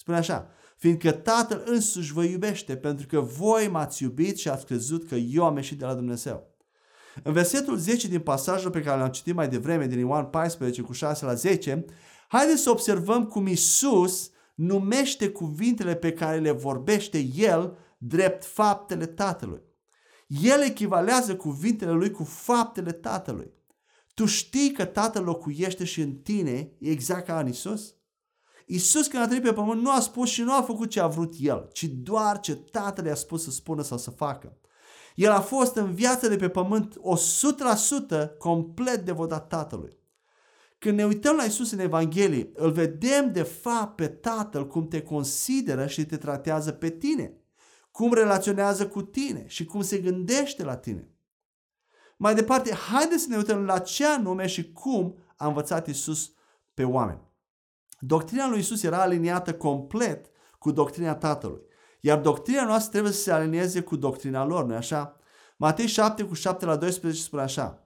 Spune 0.00 0.16
așa, 0.16 0.50
fiindcă 0.76 1.12
Tatăl 1.12 1.62
însuși 1.66 2.12
vă 2.12 2.24
iubește, 2.24 2.76
pentru 2.76 3.06
că 3.06 3.20
voi 3.20 3.68
m-ați 3.68 4.02
iubit 4.02 4.38
și 4.38 4.48
ați 4.48 4.66
crezut 4.66 5.08
că 5.08 5.14
eu 5.14 5.44
am 5.44 5.56
ieșit 5.56 5.78
de 5.78 5.84
la 5.84 5.94
Dumnezeu. 5.94 6.56
În 7.22 7.32
versetul 7.32 7.76
10 7.76 8.08
din 8.08 8.20
pasajul 8.20 8.70
pe 8.70 8.82
care 8.82 9.00
l-am 9.00 9.10
citit 9.10 9.34
mai 9.34 9.48
devreme, 9.48 9.86
din 9.86 9.98
Ioan 9.98 10.26
14 10.26 10.82
cu 10.82 10.92
6 10.92 11.24
la 11.24 11.34
10, 11.34 11.84
haideți 12.28 12.62
să 12.62 12.70
observăm 12.70 13.24
cum 13.24 13.46
Isus 13.46 14.30
numește 14.54 15.28
cuvintele 15.30 15.94
pe 15.94 16.12
care 16.12 16.38
le 16.38 16.50
vorbește 16.50 17.18
El 17.34 17.76
drept 17.98 18.44
faptele 18.44 19.06
Tatălui. 19.06 19.62
El 20.26 20.60
echivalează 20.62 21.36
cuvintele 21.36 21.90
lui 21.90 22.10
cu 22.10 22.24
faptele 22.24 22.92
Tatălui. 22.92 23.50
Tu 24.14 24.24
știi 24.24 24.72
că 24.72 24.84
Tatăl 24.84 25.24
locuiește 25.24 25.84
și 25.84 26.00
în 26.00 26.12
tine, 26.12 26.72
exact 26.80 27.26
ca 27.26 27.38
în 27.38 27.48
Isus? 27.48 27.97
Isus 28.70 29.06
când 29.06 29.22
a 29.22 29.26
trăit 29.26 29.42
pe 29.42 29.52
pământ 29.52 29.82
nu 29.82 29.90
a 29.90 30.00
spus 30.00 30.28
și 30.28 30.42
nu 30.42 30.54
a 30.54 30.62
făcut 30.62 30.90
ce 30.90 31.00
a 31.00 31.06
vrut 31.06 31.34
El, 31.38 31.68
ci 31.72 31.84
doar 31.84 32.40
ce 32.40 32.54
Tatăl 32.54 33.04
i-a 33.04 33.14
spus 33.14 33.42
să 33.42 33.50
spună 33.50 33.82
sau 33.82 33.98
să 33.98 34.10
facă. 34.10 34.56
El 35.14 35.30
a 35.30 35.40
fost 35.40 35.76
în 35.76 35.94
viața 35.94 36.28
de 36.28 36.36
pe 36.36 36.48
pământ 36.48 36.94
100% 38.24 38.28
complet 38.38 39.04
devotat 39.04 39.48
Tatălui. 39.48 39.98
Când 40.78 40.96
ne 40.96 41.04
uităm 41.04 41.36
la 41.36 41.42
Isus 41.42 41.70
în 41.70 41.78
Evanghelie, 41.78 42.50
îl 42.54 42.70
vedem 42.70 43.32
de 43.32 43.42
fapt 43.42 43.96
pe 43.96 44.08
Tatăl 44.08 44.66
cum 44.66 44.88
te 44.88 45.02
consideră 45.02 45.86
și 45.86 46.06
te 46.06 46.16
tratează 46.16 46.72
pe 46.72 46.90
tine, 46.90 47.34
cum 47.90 48.12
relaționează 48.12 48.88
cu 48.88 49.02
tine 49.02 49.44
și 49.46 49.64
cum 49.64 49.82
se 49.82 49.98
gândește 49.98 50.64
la 50.64 50.76
tine. 50.76 51.10
Mai 52.16 52.34
departe, 52.34 52.74
haideți 52.74 53.22
să 53.22 53.28
ne 53.28 53.36
uităm 53.36 53.64
la 53.64 53.78
ce 53.78 54.06
anume 54.06 54.46
și 54.46 54.72
cum 54.72 55.18
a 55.36 55.46
învățat 55.46 55.86
Isus 55.86 56.32
pe 56.74 56.84
oameni. 56.84 57.27
Doctrina 57.98 58.48
lui 58.48 58.58
Isus 58.58 58.82
era 58.82 59.00
aliniată 59.00 59.54
complet 59.54 60.30
cu 60.58 60.70
doctrina 60.70 61.14
Tatălui. 61.14 61.60
Iar 62.00 62.18
doctrina 62.18 62.64
noastră 62.64 62.90
trebuie 62.90 63.12
să 63.12 63.20
se 63.20 63.32
alinieze 63.32 63.80
cu 63.80 63.96
doctrina 63.96 64.44
lor, 64.44 64.64
nu 64.64 64.74
așa? 64.74 65.16
Matei 65.56 65.86
7 65.86 66.22
cu 66.22 66.34
7 66.34 66.64
la 66.64 66.76
12 66.76 67.22
spune 67.22 67.42
așa. 67.42 67.84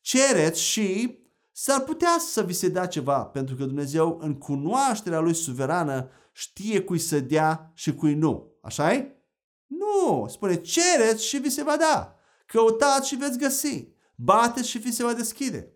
Cereți 0.00 0.62
și 0.62 1.18
s-ar 1.52 1.80
putea 1.80 2.16
să 2.18 2.42
vi 2.42 2.52
se 2.52 2.68
dea 2.68 2.86
ceva, 2.86 3.24
pentru 3.24 3.54
că 3.54 3.64
Dumnezeu 3.64 4.18
în 4.22 4.38
cunoașterea 4.38 5.20
Lui 5.20 5.34
suverană 5.34 6.10
știe 6.32 6.82
cui 6.82 6.98
să 6.98 7.20
dea 7.20 7.72
și 7.74 7.94
cui 7.94 8.14
nu. 8.14 8.58
așa 8.62 8.92
e? 8.92 9.14
Nu! 9.66 10.26
Spune 10.28 10.54
cereți 10.54 11.24
și 11.24 11.36
vi 11.36 11.50
se 11.50 11.62
va 11.62 11.76
da. 11.76 12.16
Căutați 12.46 13.08
și 13.08 13.16
veți 13.16 13.38
găsi. 13.38 13.88
Bateți 14.14 14.68
și 14.68 14.78
vi 14.78 14.92
se 14.92 15.04
va 15.04 15.12
deschide. 15.12 15.72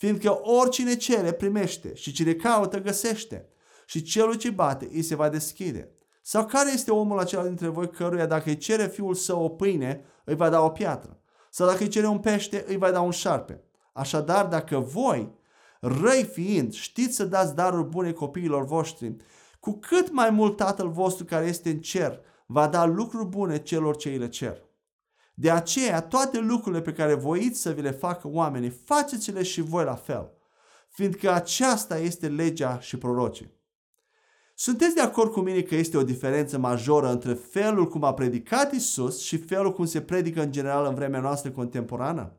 Fiindcă 0.00 0.40
oricine 0.42 0.96
cere, 0.96 1.32
primește 1.32 1.94
și 1.94 2.12
cine 2.12 2.32
caută, 2.32 2.80
găsește. 2.80 3.48
Și 3.86 4.02
celul 4.02 4.34
ce 4.34 4.50
bate, 4.50 4.88
îi 4.92 5.02
se 5.02 5.14
va 5.14 5.28
deschide. 5.28 5.90
Sau 6.22 6.46
care 6.46 6.72
este 6.72 6.90
omul 6.90 7.18
acela 7.18 7.42
dintre 7.42 7.68
voi 7.68 7.90
căruia 7.90 8.26
dacă 8.26 8.48
îi 8.48 8.56
cere 8.56 8.86
fiul 8.86 9.14
său 9.14 9.44
o 9.44 9.48
pâine, 9.48 10.04
îi 10.24 10.34
va 10.34 10.48
da 10.48 10.60
o 10.60 10.68
piatră? 10.68 11.20
Sau 11.50 11.66
dacă 11.66 11.82
îi 11.82 11.88
cere 11.88 12.06
un 12.06 12.18
pește, 12.18 12.64
îi 12.68 12.76
va 12.76 12.90
da 12.90 13.00
un 13.00 13.10
șarpe? 13.10 13.62
Așadar, 13.92 14.46
dacă 14.46 14.78
voi, 14.78 15.34
răi 15.80 16.24
fiind, 16.32 16.72
știți 16.72 17.16
să 17.16 17.24
dați 17.24 17.54
daruri 17.54 17.88
bune 17.88 18.12
copiilor 18.12 18.64
voștri, 18.64 19.16
cu 19.58 19.78
cât 19.78 20.12
mai 20.12 20.30
mult 20.30 20.56
Tatăl 20.56 20.88
vostru 20.88 21.24
care 21.24 21.46
este 21.46 21.70
în 21.70 21.80
cer 21.80 22.20
va 22.46 22.68
da 22.68 22.84
lucruri 22.84 23.28
bune 23.28 23.58
celor 23.58 23.96
ce 23.96 24.08
îi 24.08 24.18
le 24.18 24.28
cer. 24.28 24.62
De 25.40 25.50
aceea, 25.50 26.02
toate 26.02 26.38
lucrurile 26.38 26.82
pe 26.82 26.92
care 26.92 27.14
voiți 27.14 27.60
să 27.60 27.70
vi 27.70 27.80
le 27.80 27.90
facă 27.90 28.28
oamenii, 28.28 28.68
faceți-le 28.68 29.42
și 29.42 29.60
voi 29.60 29.84
la 29.84 29.94
fel, 29.94 30.30
fiindcă 30.88 31.32
aceasta 31.32 31.98
este 31.98 32.28
legea 32.28 32.80
și 32.80 32.98
prorocii. 32.98 33.52
Sunteți 34.54 34.94
de 34.94 35.00
acord 35.00 35.32
cu 35.32 35.40
mine 35.40 35.60
că 35.60 35.74
este 35.74 35.96
o 35.96 36.02
diferență 36.02 36.58
majoră 36.58 37.10
între 37.10 37.34
felul 37.34 37.88
cum 37.88 38.04
a 38.04 38.14
predicat 38.14 38.72
Isus 38.72 39.20
și 39.20 39.36
felul 39.36 39.72
cum 39.72 39.84
se 39.84 40.00
predică 40.00 40.42
în 40.42 40.52
general 40.52 40.86
în 40.86 40.94
vremea 40.94 41.20
noastră 41.20 41.50
contemporană? 41.50 42.32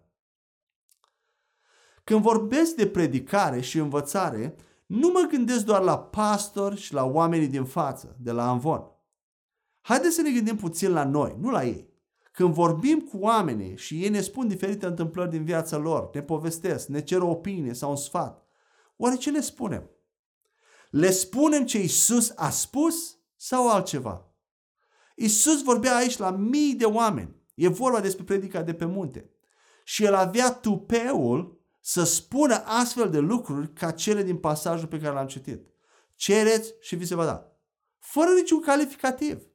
Când 2.04 2.22
vorbesc 2.22 2.76
de 2.76 2.88
predicare 2.88 3.62
și 3.62 3.78
învățare, 3.78 4.56
nu 4.86 5.08
mă 5.08 5.28
gândesc 5.30 5.66
doar 5.66 5.82
la 5.82 6.00
pastori 6.00 6.78
și 6.78 6.94
la 6.94 7.06
oamenii 7.06 7.48
din 7.48 7.66
față, 7.66 8.16
de 8.20 8.32
la 8.32 8.50
Anvon. 8.50 8.84
Haideți 9.82 10.16
să 10.16 10.22
ne 10.22 10.32
gândim 10.32 10.56
puțin 10.56 10.92
la 10.92 11.04
noi, 11.04 11.36
nu 11.40 11.50
la 11.50 11.66
ei. 11.66 11.91
Când 12.32 12.54
vorbim 12.54 13.00
cu 13.00 13.18
oamenii 13.18 13.78
și 13.78 14.04
ei 14.04 14.10
ne 14.10 14.22
spun 14.22 14.48
diferite 14.48 14.86
întâmplări 14.86 15.30
din 15.30 15.44
viața 15.44 15.78
lor, 15.78 16.10
ne 16.14 16.22
povestesc, 16.22 16.88
ne 16.88 17.02
cer 17.02 17.22
o 17.22 17.30
opinie 17.30 17.74
sau 17.74 17.90
un 17.90 17.96
sfat, 17.96 18.48
oare 18.98 19.16
ce 19.16 19.32
le 19.32 19.42
spunem? 19.42 19.90
Le 20.90 21.12
spunem 21.12 21.66
ce 21.66 21.80
Isus 21.80 22.32
a 22.36 22.50
spus 22.50 23.18
sau 23.36 23.70
altceva? 23.70 24.26
Isus 25.16 25.64
vorbea 25.64 25.96
aici 25.96 26.18
la 26.18 26.32
mii 26.32 26.76
de 26.76 26.86
oameni. 26.86 27.36
E 27.56 27.68
vorba 27.68 28.00
despre 28.00 28.24
predica 28.24 28.62
de 28.62 28.74
pe 28.74 28.86
munte. 28.86 29.30
Și 29.84 30.04
el 30.04 30.14
avea 30.14 30.54
tupeul 30.54 31.62
să 31.80 32.04
spună 32.04 32.64
astfel 32.66 33.10
de 33.10 33.20
lucruri 33.20 33.74
ca 33.74 33.92
cele 33.92 34.24
din 34.24 34.38
pasajul 34.38 34.88
pe 34.88 35.00
care 35.00 35.14
l-am 35.14 35.28
citit. 35.28 35.68
Cereți 36.16 36.74
și 36.80 36.96
vi 36.96 37.06
se 37.06 37.16
va 37.16 37.26
da. 37.26 37.52
Fără 38.00 38.30
niciun 38.30 38.62
calificativ. 38.62 39.51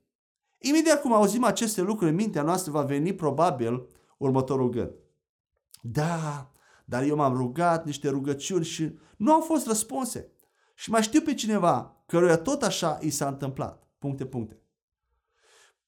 Imediat 0.69 1.01
cum 1.01 1.13
auzim 1.13 1.45
aceste 1.45 1.81
lucruri 1.81 2.11
în 2.11 2.17
mintea 2.17 2.43
noastră 2.43 2.71
va 2.71 2.83
veni 2.83 3.15
probabil 3.15 3.87
următorul 4.17 4.71
gând. 4.71 4.93
Da, 5.81 6.51
dar 6.85 7.03
eu 7.03 7.17
m-am 7.17 7.37
rugat 7.37 7.85
niște 7.85 8.09
rugăciuni 8.09 8.65
și 8.65 8.99
nu 9.17 9.33
au 9.33 9.41
fost 9.41 9.67
răspunse. 9.67 10.31
Și 10.75 10.91
mai 10.91 11.03
știu 11.03 11.21
pe 11.21 11.35
cineva 11.35 12.03
căruia 12.07 12.37
tot 12.37 12.63
așa 12.63 12.99
i 13.01 13.11
s-a 13.11 13.27
întâmplat. 13.27 13.87
Puncte, 13.99 14.25
puncte. 14.25 14.61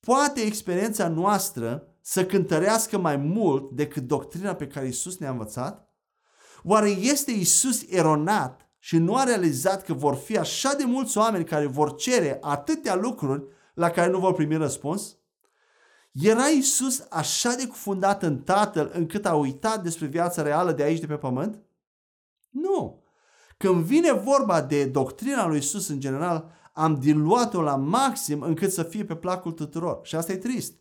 Poate 0.00 0.40
experiența 0.40 1.08
noastră 1.08 1.86
să 2.00 2.26
cântărească 2.26 2.98
mai 2.98 3.16
mult 3.16 3.70
decât 3.70 4.02
doctrina 4.06 4.54
pe 4.54 4.66
care 4.66 4.86
Isus 4.86 5.18
ne-a 5.18 5.30
învățat? 5.30 5.92
Oare 6.62 6.88
este 6.88 7.30
Isus 7.30 7.82
eronat 7.88 8.68
și 8.78 8.98
nu 8.98 9.14
a 9.14 9.24
realizat 9.24 9.82
că 9.82 9.92
vor 9.92 10.14
fi 10.14 10.38
așa 10.38 10.74
de 10.74 10.84
mulți 10.84 11.18
oameni 11.18 11.44
care 11.44 11.66
vor 11.66 11.94
cere 11.94 12.38
atâtea 12.40 12.94
lucruri 12.94 13.42
la 13.78 13.90
care 13.90 14.10
nu 14.10 14.18
vor 14.18 14.34
primi 14.34 14.56
răspuns? 14.56 15.16
Era 16.12 16.46
Isus 16.46 17.06
așa 17.10 17.54
de 17.54 17.66
cufundat 17.66 18.22
în 18.22 18.38
Tatăl 18.38 18.90
încât 18.94 19.26
a 19.26 19.34
uitat 19.34 19.82
despre 19.82 20.06
viața 20.06 20.42
reală 20.42 20.72
de 20.72 20.82
aici 20.82 21.00
de 21.00 21.06
pe 21.06 21.14
pământ? 21.14 21.62
Nu. 22.48 23.02
Când 23.56 23.82
vine 23.82 24.12
vorba 24.12 24.62
de 24.62 24.84
doctrina 24.84 25.46
lui 25.46 25.58
Isus 25.58 25.88
în 25.88 26.00
general, 26.00 26.50
am 26.72 26.94
diluat-o 27.00 27.62
la 27.62 27.76
maxim 27.76 28.42
încât 28.42 28.72
să 28.72 28.82
fie 28.82 29.04
pe 29.04 29.14
placul 29.14 29.52
tuturor. 29.52 30.00
Și 30.02 30.16
asta 30.16 30.32
e 30.32 30.36
trist. 30.36 30.74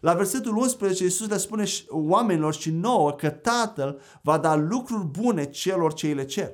La 0.00 0.14
versetul 0.14 0.56
11, 0.56 1.02
Iisus 1.02 1.28
le 1.28 1.36
spune 1.36 1.64
oamenilor 1.88 2.54
și 2.54 2.70
nouă 2.70 3.12
că 3.12 3.30
Tatăl 3.30 4.00
va 4.22 4.38
da 4.38 4.54
lucruri 4.54 5.04
bune 5.04 5.44
celor 5.44 5.92
ce 5.92 6.06
îi 6.06 6.14
le 6.14 6.24
cer. 6.24 6.52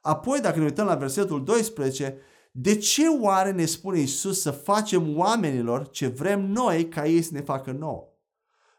Apoi, 0.00 0.40
dacă 0.40 0.58
ne 0.58 0.64
uităm 0.64 0.86
la 0.86 0.94
versetul 0.94 1.44
12, 1.44 2.18
de 2.54 2.76
ce 2.76 3.08
oare 3.08 3.50
ne 3.50 3.64
spune 3.64 3.98
Isus 3.98 4.40
să 4.40 4.50
facem 4.50 5.16
oamenilor 5.16 5.88
ce 5.90 6.06
vrem 6.06 6.50
noi 6.50 6.88
ca 6.88 7.06
ei 7.06 7.22
să 7.22 7.30
ne 7.32 7.40
facă 7.40 7.70
nouă? 7.70 8.08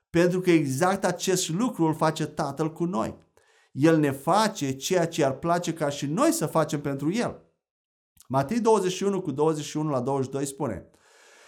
Pentru 0.09 0.39
că 0.39 0.51
exact 0.51 1.05
acest 1.05 1.49
lucru 1.49 1.85
îl 1.85 1.95
face 1.95 2.25
Tatăl 2.25 2.73
cu 2.73 2.85
noi. 2.85 3.17
El 3.71 3.97
ne 3.97 4.11
face 4.11 4.75
ceea 4.75 5.07
ce 5.07 5.25
ar 5.25 5.31
place 5.31 5.73
ca 5.73 5.89
și 5.89 6.05
noi 6.05 6.31
să 6.31 6.45
facem 6.45 6.81
pentru 6.81 7.11
El. 7.11 7.41
Matei 8.27 8.59
21 8.59 9.21
cu 9.21 9.31
21 9.31 9.89
la 9.89 9.99
22 9.99 10.45
spune 10.45 10.89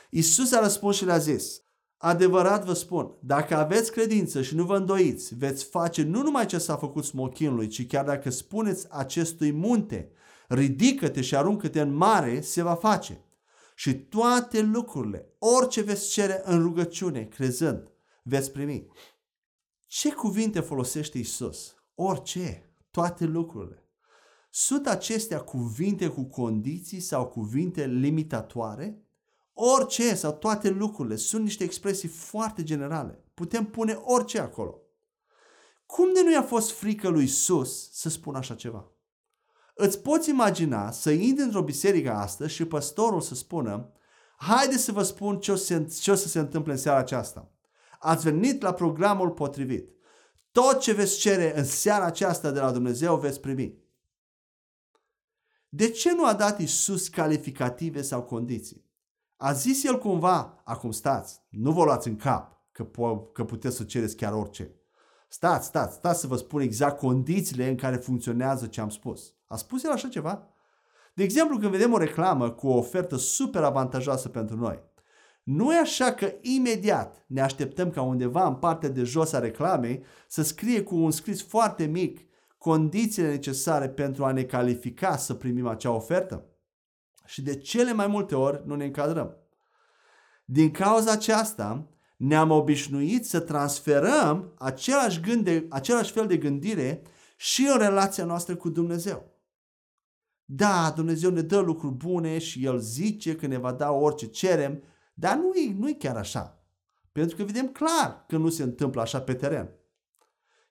Isus 0.09 0.51
a 0.51 0.59
răspuns 0.59 0.95
și 0.95 1.05
le-a 1.05 1.17
zis 1.17 1.63
Adevărat 1.97 2.65
vă 2.65 2.73
spun, 2.73 3.17
dacă 3.21 3.55
aveți 3.55 3.91
credință 3.91 4.41
și 4.41 4.55
nu 4.55 4.63
vă 4.63 4.75
îndoiți, 4.75 5.35
veți 5.35 5.65
face 5.65 6.03
nu 6.03 6.21
numai 6.21 6.45
ce 6.45 6.57
s-a 6.57 6.75
făcut 6.75 7.03
smochinului, 7.03 7.67
ci 7.67 7.87
chiar 7.87 8.05
dacă 8.05 8.29
spuneți 8.29 8.87
acestui 8.89 9.51
munte, 9.51 10.11
ridică-te 10.47 11.21
și 11.21 11.35
aruncă-te 11.35 11.81
în 11.81 11.93
mare, 11.93 12.41
se 12.41 12.61
va 12.61 12.75
face. 12.75 13.19
Și 13.75 13.93
toate 13.93 14.61
lucrurile, 14.61 15.33
orice 15.39 15.81
veți 15.81 16.09
cere 16.09 16.41
în 16.45 16.61
rugăciune, 16.61 17.23
crezând, 17.23 17.91
veți 18.23 18.51
primi. 18.51 18.87
Ce 19.85 20.13
cuvinte 20.13 20.59
folosește 20.59 21.17
Isus? 21.17 21.75
Orice, 21.95 22.69
toate 22.91 23.25
lucrurile. 23.25 23.83
Sunt 24.49 24.87
acestea 24.87 25.39
cuvinte 25.39 26.07
cu 26.07 26.23
condiții 26.23 26.99
sau 26.99 27.27
cuvinte 27.27 27.87
limitatoare? 27.87 29.05
Orice 29.53 30.15
sau 30.15 30.31
toate 30.31 30.69
lucrurile 30.69 31.15
sunt 31.15 31.43
niște 31.43 31.63
expresii 31.63 32.07
foarte 32.09 32.63
generale. 32.63 33.23
Putem 33.33 33.65
pune 33.65 33.93
orice 33.93 34.39
acolo. 34.39 34.79
Cum 35.85 36.13
de 36.13 36.21
nu 36.23 36.31
i-a 36.31 36.43
fost 36.43 36.71
frică 36.71 37.07
lui 37.07 37.27
Sus 37.27 37.91
să 37.91 38.09
spună 38.09 38.37
așa 38.37 38.55
ceva? 38.55 38.94
Îți 39.77 40.01
poți 40.01 40.29
imagina 40.29 40.91
să 40.91 41.11
intri 41.11 41.43
într-o 41.43 41.61
biserică 41.61 42.11
astăzi 42.11 42.53
și 42.53 42.65
păstorul 42.65 43.21
să 43.21 43.35
spună 43.35 43.89
Haide 44.37 44.77
să 44.77 44.91
vă 44.91 45.03
spun 45.03 45.39
ce 45.39 45.51
o, 45.51 45.55
să, 45.55 45.83
ce 45.99 46.11
o 46.11 46.15
să 46.15 46.27
se 46.27 46.39
întâmple 46.39 46.71
în 46.71 46.77
seara 46.77 46.99
aceasta. 46.99 47.51
Ați 47.99 48.23
venit 48.23 48.61
la 48.61 48.73
programul 48.73 49.31
potrivit. 49.31 49.89
Tot 50.51 50.79
ce 50.79 50.93
veți 50.93 51.17
cere 51.17 51.57
în 51.57 51.65
seara 51.65 52.05
aceasta 52.05 52.51
de 52.51 52.59
la 52.59 52.71
Dumnezeu 52.71 53.17
veți 53.17 53.39
primi. 53.39 53.77
De 55.69 55.89
ce 55.89 56.13
nu 56.13 56.25
a 56.25 56.33
dat 56.33 56.59
Isus 56.59 57.07
calificative 57.07 58.01
sau 58.01 58.23
condiții? 58.23 58.85
A 59.37 59.51
zis 59.51 59.83
el 59.83 59.97
cumva, 59.97 60.61
acum 60.63 60.91
stați, 60.91 61.41
nu 61.49 61.71
vă 61.71 61.83
luați 61.83 62.07
în 62.07 62.15
cap 62.15 62.55
că, 62.71 62.85
po- 62.85 63.31
că 63.33 63.45
puteți 63.45 63.75
să 63.75 63.83
cereți 63.83 64.15
chiar 64.15 64.33
orice. 64.33 64.71
Stați, 65.27 65.65
stați, 65.65 65.95
stați 65.95 66.19
să 66.19 66.27
vă 66.27 66.35
spun 66.35 66.61
exact 66.61 66.97
condițiile 66.97 67.69
în 67.69 67.75
care 67.75 67.95
funcționează 67.95 68.67
ce 68.67 68.81
am 68.81 68.89
spus. 68.89 69.34
A 69.47 69.55
spus 69.55 69.83
el 69.83 69.91
așa 69.91 70.07
ceva? 70.07 70.47
De 71.13 71.23
exemplu, 71.23 71.57
când 71.57 71.71
vedem 71.71 71.93
o 71.93 71.97
reclamă 71.97 72.51
cu 72.51 72.67
o 72.67 72.77
ofertă 72.77 73.15
super 73.15 73.63
avantajoasă 73.63 74.29
pentru 74.29 74.55
noi, 74.55 74.79
nu 75.43 75.73
e 75.73 75.77
așa 75.77 76.13
că 76.13 76.33
imediat 76.41 77.23
ne 77.27 77.41
așteptăm 77.41 77.89
ca 77.89 78.01
undeva 78.01 78.47
în 78.47 78.55
partea 78.55 78.89
de 78.89 79.03
jos 79.03 79.33
a 79.33 79.39
reclamei 79.39 80.03
să 80.27 80.43
scrie 80.43 80.83
cu 80.83 80.95
un 80.95 81.11
scris 81.11 81.43
foarte 81.43 81.85
mic 81.85 82.19
condițiile 82.57 83.29
necesare 83.29 83.89
pentru 83.89 84.25
a 84.25 84.31
ne 84.31 84.43
califica 84.43 85.17
să 85.17 85.33
primim 85.33 85.67
acea 85.67 85.91
ofertă? 85.91 86.45
Și 87.25 87.41
de 87.41 87.57
cele 87.57 87.93
mai 87.93 88.07
multe 88.07 88.35
ori 88.35 88.61
nu 88.65 88.75
ne 88.75 88.85
încadrăm. 88.85 89.35
Din 90.45 90.71
cauza 90.71 91.11
aceasta, 91.11 91.87
ne-am 92.17 92.51
obișnuit 92.51 93.25
să 93.25 93.39
transferăm 93.39 94.53
același, 94.57 95.19
gând 95.19 95.43
de, 95.43 95.65
același 95.69 96.11
fel 96.11 96.27
de 96.27 96.37
gândire 96.37 97.01
și 97.37 97.69
în 97.71 97.77
relația 97.77 98.25
noastră 98.25 98.55
cu 98.55 98.69
Dumnezeu. 98.69 99.34
Da, 100.45 100.91
Dumnezeu 100.95 101.29
ne 101.29 101.41
dă 101.41 101.59
lucruri 101.59 101.93
bune 101.93 102.37
și 102.37 102.65
El 102.65 102.79
zice 102.79 103.35
că 103.35 103.47
ne 103.47 103.57
va 103.57 103.71
da 103.71 103.91
orice 103.91 104.27
cerem, 104.27 104.83
dar 105.13 105.37
nu 105.37 105.53
e, 105.53 105.73
nu 105.77 105.89
e 105.89 105.93
chiar 105.93 106.17
așa. 106.17 106.65
Pentru 107.11 107.35
că 107.35 107.43
vedem 107.43 107.67
clar 107.67 108.25
că 108.27 108.37
nu 108.37 108.49
se 108.49 108.63
întâmplă 108.63 109.01
așa 109.01 109.21
pe 109.21 109.33
teren. 109.33 109.69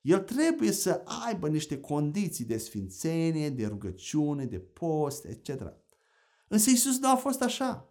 El 0.00 0.18
trebuie 0.18 0.72
să 0.72 1.02
aibă 1.26 1.48
niște 1.48 1.80
condiții 1.80 2.44
de 2.44 2.56
sfințenie, 2.56 3.50
de 3.50 3.66
rugăciune, 3.66 4.44
de 4.44 4.58
post, 4.58 5.24
etc. 5.24 5.72
Însă 6.48 6.70
Isus 6.70 6.98
nu 6.98 7.10
a 7.10 7.14
fost 7.14 7.42
așa. 7.42 7.88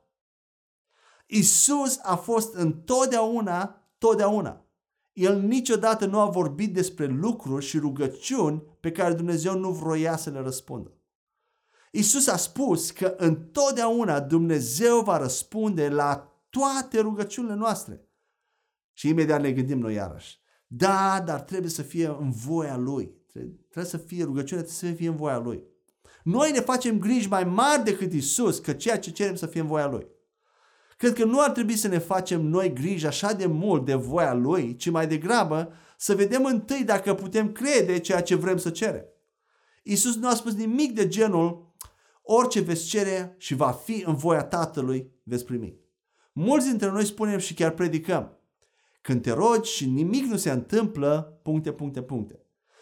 Isus 1.28 2.00
a 2.02 2.15
fost 2.15 2.54
întotdeauna, 2.54 3.88
totdeauna. 3.98 4.65
El 5.13 5.41
niciodată 5.41 6.06
nu 6.06 6.19
a 6.19 6.30
vorbit 6.30 6.74
despre 6.74 7.06
lucruri 7.06 7.65
și 7.65 7.78
rugăciuni 7.78 8.63
pe 8.80 8.91
care 8.91 9.13
Dumnezeu 9.13 9.58
nu 9.58 9.72
vroia 9.72 10.17
să 10.17 10.30
le 10.30 10.39
răspundă. 10.39 10.91
Isus 11.95 12.27
a 12.27 12.38
spus 12.38 12.91
că 12.91 13.13
întotdeauna 13.17 14.19
Dumnezeu 14.19 15.01
va 15.01 15.17
răspunde 15.17 15.89
la 15.89 16.32
toate 16.49 16.99
rugăciunile 16.99 17.53
noastre. 17.53 18.08
Și 18.93 19.08
imediat 19.08 19.41
ne 19.41 19.51
gândim 19.51 19.79
noi 19.79 19.93
iarăși. 19.93 20.39
Da, 20.67 21.23
dar 21.25 21.41
trebuie 21.41 21.69
să 21.69 21.82
fie 21.82 22.08
în 22.08 22.32
voia 22.32 22.77
Lui. 22.77 23.13
Trebuie 23.69 23.91
să 23.91 23.97
fie 23.97 24.23
rugăciunea, 24.23 24.63
trebuie 24.63 24.91
să 24.91 24.97
fie 24.97 25.08
în 25.08 25.15
voia 25.15 25.38
Lui. 25.38 25.63
Noi 26.23 26.51
ne 26.51 26.60
facem 26.60 26.99
griji 26.99 27.27
mai 27.27 27.43
mari 27.43 27.84
decât 27.84 28.13
Isus 28.13 28.60
că 28.60 28.73
ceea 28.73 28.99
ce 28.99 29.12
cerem 29.12 29.36
să 29.36 29.45
fie 29.45 29.62
în 29.62 29.67
voia 29.67 29.88
Lui. 29.88 30.08
Cred 30.97 31.13
că 31.13 31.25
nu 31.25 31.41
ar 31.41 31.51
trebui 31.51 31.75
să 31.75 31.88
ne 31.88 31.97
facem 31.97 32.41
noi 32.41 32.73
griji 32.73 33.06
așa 33.06 33.34
de 33.34 33.45
mult 33.45 33.86
de 33.86 33.93
voia 33.93 34.34
Lui, 34.34 34.75
ci 34.75 34.89
mai 34.89 35.08
degrabă 35.08 35.73
să 35.97 36.15
vedem 36.15 36.45
întâi 36.45 36.84
dacă 36.84 37.13
putem 37.13 37.51
crede 37.51 37.99
ceea 37.99 38.21
ce 38.21 38.36
vrem 38.36 38.58
să 38.58 38.69
cerem. 38.69 39.06
Isus 39.84 40.15
nu 40.15 40.27
a 40.27 40.36
spus 40.36 40.53
nimic 40.53 40.93
de 40.93 41.08
genul 41.08 41.72
orice 42.23 42.59
veți 42.59 42.86
cere 42.86 43.36
și 43.38 43.55
va 43.55 43.71
fi 43.71 44.03
în 44.05 44.15
voia 44.15 44.43
Tatălui, 44.43 45.12
veți 45.23 45.45
primi. 45.45 45.77
Mulți 46.31 46.67
dintre 46.67 46.89
noi 46.89 47.05
spunem 47.05 47.39
și 47.39 47.53
chiar 47.53 47.71
predicăm. 47.71 48.38
Când 49.01 49.21
te 49.21 49.31
rogi 49.31 49.71
și 49.71 49.86
nimic 49.89 50.25
nu 50.25 50.38
se 50.38 50.51
întâmplă, 50.51 51.39
puncte, 51.41 51.71
puncte, 51.71 52.01
puncte. 52.01 52.39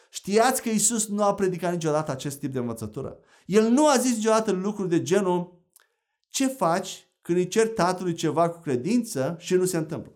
Știați 0.10 0.62
că 0.62 0.69
Isus 0.69 1.08
nu 1.08 1.23
a 1.23 1.36
predicat 1.36 1.71
niciodată 1.71 2.12
acest 2.12 2.39
tip 2.39 2.51
de 2.51 2.60
învățătură. 2.60 3.17
El 3.45 3.69
nu 3.69 3.88
a 3.88 3.97
zis 3.97 4.15
niciodată 4.15 4.51
lucruri 4.51 4.89
de 4.89 5.01
genul 5.01 5.60
ce 6.30 6.47
faci 6.47 7.08
când 7.21 7.38
îi 7.38 7.47
cer 7.47 7.67
tatălui 7.67 8.13
ceva 8.13 8.49
cu 8.49 8.60
credință 8.60 9.36
și 9.39 9.54
nu 9.54 9.65
se 9.65 9.77
întâmplă. 9.77 10.12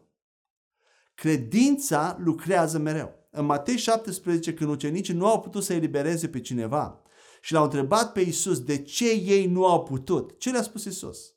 Credința 1.14 2.18
lucrează 2.20 2.78
mereu. 2.78 3.14
În 3.32 3.46
Matei 3.46 3.78
17, 3.78 4.54
când 4.54 4.70
ucenicii 4.70 5.14
nu 5.14 5.28
au 5.28 5.40
putut 5.40 5.64
să 5.64 5.74
elibereze 5.74 6.28
pe 6.28 6.40
cineva 6.40 7.02
și 7.46 7.54
l-au 7.54 7.64
întrebat 7.64 8.12
pe 8.12 8.22
Isus 8.22 8.60
de 8.60 8.82
ce 8.82 9.10
ei 9.10 9.46
nu 9.48 9.66
au 9.66 9.84
putut, 9.84 10.40
ce 10.40 10.52
le-a 10.52 10.62
spus 10.62 10.86
Isus? 10.86 11.34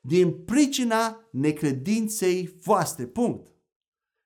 Din 0.00 0.44
pricina 0.44 1.28
necredinței 1.30 2.58
voastre. 2.62 3.06
Punct. 3.06 3.54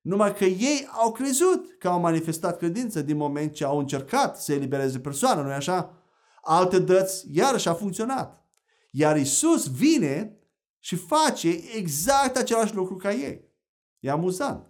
Numai 0.00 0.34
că 0.34 0.44
ei 0.44 0.88
au 0.90 1.12
crezut 1.12 1.78
că 1.78 1.88
au 1.88 2.00
manifestat 2.00 2.58
credință 2.58 3.02
din 3.02 3.16
moment 3.16 3.52
ce 3.52 3.64
au 3.64 3.78
încercat 3.78 4.40
să 4.40 4.52
elibereze 4.52 5.00
persoana, 5.00 5.42
nu-i 5.42 5.52
așa? 5.52 6.02
Alte 6.42 6.78
dăți, 6.78 7.26
iarăși 7.30 7.68
a 7.68 7.74
funcționat. 7.74 8.44
Iar 8.90 9.16
Isus 9.16 9.70
vine 9.70 10.38
și 10.78 10.96
face 10.96 11.48
exact 11.74 12.36
același 12.36 12.74
lucru 12.74 12.96
ca 12.96 13.12
ei. 13.12 13.52
E 14.00 14.10
amuzant. 14.10 14.66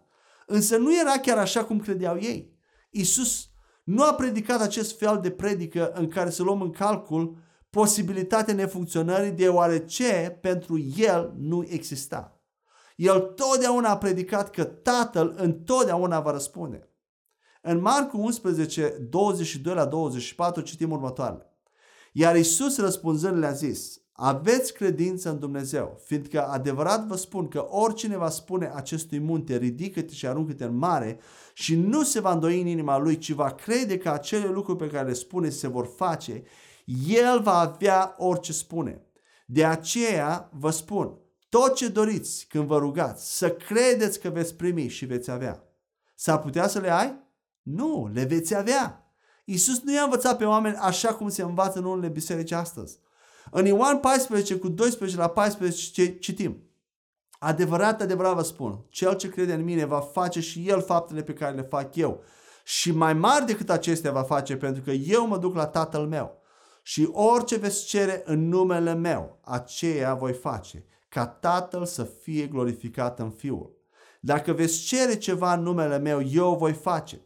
Însă 0.47 0.77
nu 0.77 0.99
era 0.99 1.18
chiar 1.18 1.38
așa 1.38 1.64
cum 1.64 1.81
credeau 1.81 2.18
ei. 2.20 2.59
Isus 2.90 3.49
nu 3.85 4.03
a 4.03 4.14
predicat 4.14 4.61
acest 4.61 4.99
fel 4.99 5.18
de 5.23 5.31
predică 5.31 5.92
în 5.92 6.09
care 6.09 6.31
să 6.31 6.42
luăm 6.42 6.61
în 6.62 6.70
calcul 6.70 7.37
posibilitatea 7.70 8.55
nefuncționării 8.55 9.31
deoarece 9.31 10.38
pentru 10.40 10.79
el 10.97 11.35
nu 11.37 11.64
exista. 11.68 12.38
El 12.97 13.20
totdeauna 13.20 13.88
a 13.90 13.99
predicat 13.99 14.51
că 14.51 14.64
Tatăl 14.64 15.35
întotdeauna 15.37 16.20
va 16.20 16.31
răspunde. 16.31 16.88
În 17.62 17.81
Marcu 17.81 18.18
11, 18.20 19.07
22 19.11 19.75
la 19.75 19.85
24 19.85 20.61
citim 20.62 20.90
următoarele. 20.90 21.47
Iar 22.12 22.37
Isus 22.37 22.79
răspunzând 22.79 23.38
le-a 23.38 23.53
zis, 23.53 24.01
aveți 24.16 24.72
credință 24.72 25.31
în 25.31 25.38
Dumnezeu, 25.38 26.00
fiindcă 26.05 26.46
adevărat 26.46 27.07
vă 27.07 27.16
spun 27.16 27.48
că 27.48 27.66
oricine 27.70 28.16
va 28.16 28.29
spune 28.29 28.72
acestui 28.74 29.18
munte, 29.18 29.57
ridică-te 29.57 30.12
și 30.12 30.27
aruncă-te 30.27 30.64
în 30.64 30.77
mare 30.77 31.18
și 31.53 31.77
nu 31.77 32.03
se 32.03 32.20
va 32.20 32.33
îndoi 32.33 32.61
în 32.61 32.66
inima 32.66 32.98
lui, 32.98 33.18
ci 33.18 33.31
va 33.31 33.50
crede 33.50 33.98
că 33.98 34.11
acele 34.11 34.46
lucruri 34.46 34.79
pe 34.79 34.88
care 34.88 35.07
le 35.07 35.12
spune 35.12 35.48
se 35.48 35.68
vor 35.68 35.88
face, 35.96 36.42
el 37.07 37.40
va 37.42 37.59
avea 37.59 38.14
orice 38.18 38.53
spune. 38.53 39.03
De 39.46 39.64
aceea 39.64 40.50
vă 40.53 40.70
spun, 40.70 41.18
tot 41.48 41.74
ce 41.74 41.88
doriți 41.88 42.46
când 42.48 42.66
vă 42.66 42.79
rugați, 42.79 43.37
să 43.37 43.50
credeți 43.50 44.20
că 44.20 44.29
veți 44.29 44.55
primi 44.55 44.88
și 44.88 45.05
veți 45.05 45.31
avea. 45.31 45.64
S-ar 46.14 46.38
putea 46.38 46.68
să 46.68 46.79
le 46.79 46.92
ai? 46.92 47.22
Nu, 47.62 48.11
le 48.12 48.24
veți 48.24 48.55
avea. 48.55 49.12
Iisus 49.44 49.83
nu 49.83 49.92
i-a 49.92 50.03
învățat 50.03 50.37
pe 50.37 50.44
oameni 50.44 50.77
așa 50.77 51.14
cum 51.14 51.29
se 51.29 51.42
învață 51.42 51.79
în 51.79 51.85
unele 51.85 52.09
biserici 52.09 52.53
astăzi. 52.53 52.98
În 53.51 53.67
Ioan 53.67 53.99
14 53.99 54.57
cu 54.57 54.69
12 54.69 55.19
la 55.19 55.29
14 55.29 56.19
citim. 56.19 56.63
Adevărat, 57.39 58.01
adevărat 58.01 58.35
vă 58.35 58.43
spun, 58.43 58.85
cel 58.89 59.17
ce 59.17 59.29
crede 59.29 59.53
în 59.53 59.65
mine 59.65 59.85
va 59.85 60.01
face 60.01 60.41
și 60.41 60.69
el 60.69 60.83
faptele 60.83 61.23
pe 61.23 61.33
care 61.33 61.55
le 61.55 61.63
fac 61.63 61.97
eu. 61.97 62.23
Și 62.65 62.93
mai 62.93 63.15
mari 63.15 63.47
decât 63.47 63.71
acestea 63.71 64.13
va 64.13 64.23
face 64.23 64.57
pentru 64.57 64.83
că 64.83 64.91
eu 64.91 65.27
mă 65.27 65.39
duc 65.39 65.55
la 65.55 65.67
tatăl 65.67 66.07
meu. 66.07 66.43
Și 66.83 67.09
orice 67.13 67.57
veți 67.57 67.85
cere 67.85 68.23
în 68.25 68.49
numele 68.49 68.95
meu, 68.95 69.39
aceea 69.41 70.15
voi 70.15 70.33
face, 70.33 70.85
ca 71.09 71.27
tatăl 71.27 71.85
să 71.85 72.05
fie 72.05 72.47
glorificat 72.47 73.19
în 73.19 73.31
fiul. 73.31 73.77
Dacă 74.21 74.53
veți 74.53 74.79
cere 74.79 75.17
ceva 75.17 75.55
în 75.55 75.63
numele 75.63 75.99
meu, 75.99 76.23
eu 76.23 76.57
voi 76.57 76.73
face. 76.73 77.21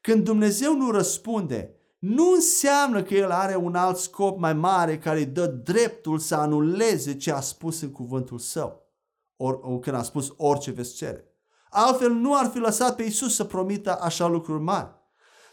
Când 0.00 0.24
Dumnezeu 0.24 0.76
nu 0.76 0.90
răspunde, 0.90 1.77
nu 1.98 2.30
înseamnă 2.30 3.02
că 3.02 3.14
El 3.14 3.30
are 3.30 3.56
un 3.56 3.74
alt 3.74 3.96
scop 3.96 4.38
mai 4.38 4.54
mare 4.54 4.98
care 4.98 5.18
îi 5.18 5.26
dă 5.26 5.46
dreptul 5.46 6.18
să 6.18 6.34
anuleze 6.34 7.16
ce 7.16 7.32
a 7.32 7.40
spus 7.40 7.80
în 7.80 7.92
cuvântul 7.92 8.38
Său, 8.38 8.82
or, 9.36 9.58
or, 9.62 9.78
când 9.78 9.96
a 9.96 10.02
spus 10.02 10.32
orice 10.36 10.70
veți 10.70 10.94
cere. 10.94 11.24
Altfel 11.70 12.10
nu 12.10 12.36
ar 12.36 12.46
fi 12.46 12.58
lăsat 12.58 12.96
pe 12.96 13.02
Isus 13.02 13.34
să 13.34 13.44
promită 13.44 13.98
așa 14.00 14.26
lucruri 14.26 14.62
mari. 14.62 14.96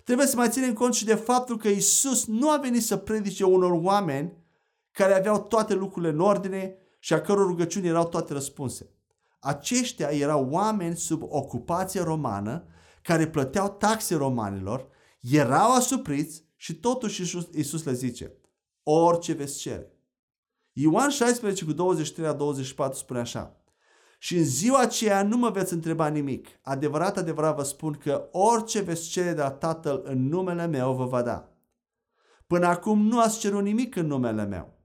Trebuie 0.03 0.27
să 0.27 0.35
mai 0.35 0.49
ținem 0.49 0.73
cont 0.73 0.93
și 0.93 1.05
de 1.05 1.15
faptul 1.15 1.57
că 1.57 1.67
Isus 1.67 2.25
nu 2.25 2.49
a 2.49 2.57
venit 2.57 2.83
să 2.83 2.97
predice 2.97 3.43
unor 3.43 3.71
oameni 3.83 4.33
care 4.91 5.13
aveau 5.13 5.41
toate 5.41 5.73
lucrurile 5.73 6.11
în 6.11 6.19
ordine 6.19 6.75
și 6.99 7.13
a 7.13 7.21
căror 7.21 7.45
rugăciuni 7.45 7.87
erau 7.87 8.07
toate 8.07 8.33
răspunse. 8.33 8.89
Aceștia 9.39 10.07
erau 10.07 10.47
oameni 10.49 10.95
sub 10.95 11.21
ocupație 11.23 12.01
romană 12.01 12.65
care 13.01 13.27
plăteau 13.27 13.69
taxe 13.69 14.15
romanilor, 14.15 14.87
erau 15.31 15.71
asupriți 15.71 16.45
și 16.55 16.75
totuși 16.75 17.21
Iisus, 17.21 17.47
Iisus 17.53 17.83
le 17.83 17.93
zice, 17.93 18.33
orice 18.83 19.33
veți 19.33 19.59
cere. 19.59 19.89
Ioan 20.71 21.09
16 21.09 21.65
cu 21.65 21.71
23 21.71 22.25
la 22.25 22.33
24 22.33 22.97
spune 22.97 23.19
așa, 23.19 23.65
și 24.19 24.37
în 24.37 24.43
ziua 24.43 24.79
aceea 24.79 25.23
nu 25.23 25.37
mă 25.37 25.49
veți 25.49 25.73
întreba 25.73 26.07
nimic. 26.07 26.47
Adevărat, 26.61 27.17
adevărat 27.17 27.55
vă 27.55 27.63
spun 27.63 27.93
că 27.93 28.29
orice 28.31 28.81
veți 28.81 29.09
cere 29.09 29.33
de 29.33 29.41
la 29.41 29.51
Tatăl 29.51 30.01
în 30.05 30.27
numele 30.27 30.65
meu 30.65 30.93
vă 30.93 31.05
va 31.05 31.21
da. 31.21 31.49
Până 32.47 32.65
acum 32.65 33.07
nu 33.07 33.19
ați 33.19 33.39
cerut 33.39 33.63
nimic 33.63 33.95
în 33.95 34.07
numele 34.07 34.45
meu. 34.45 34.79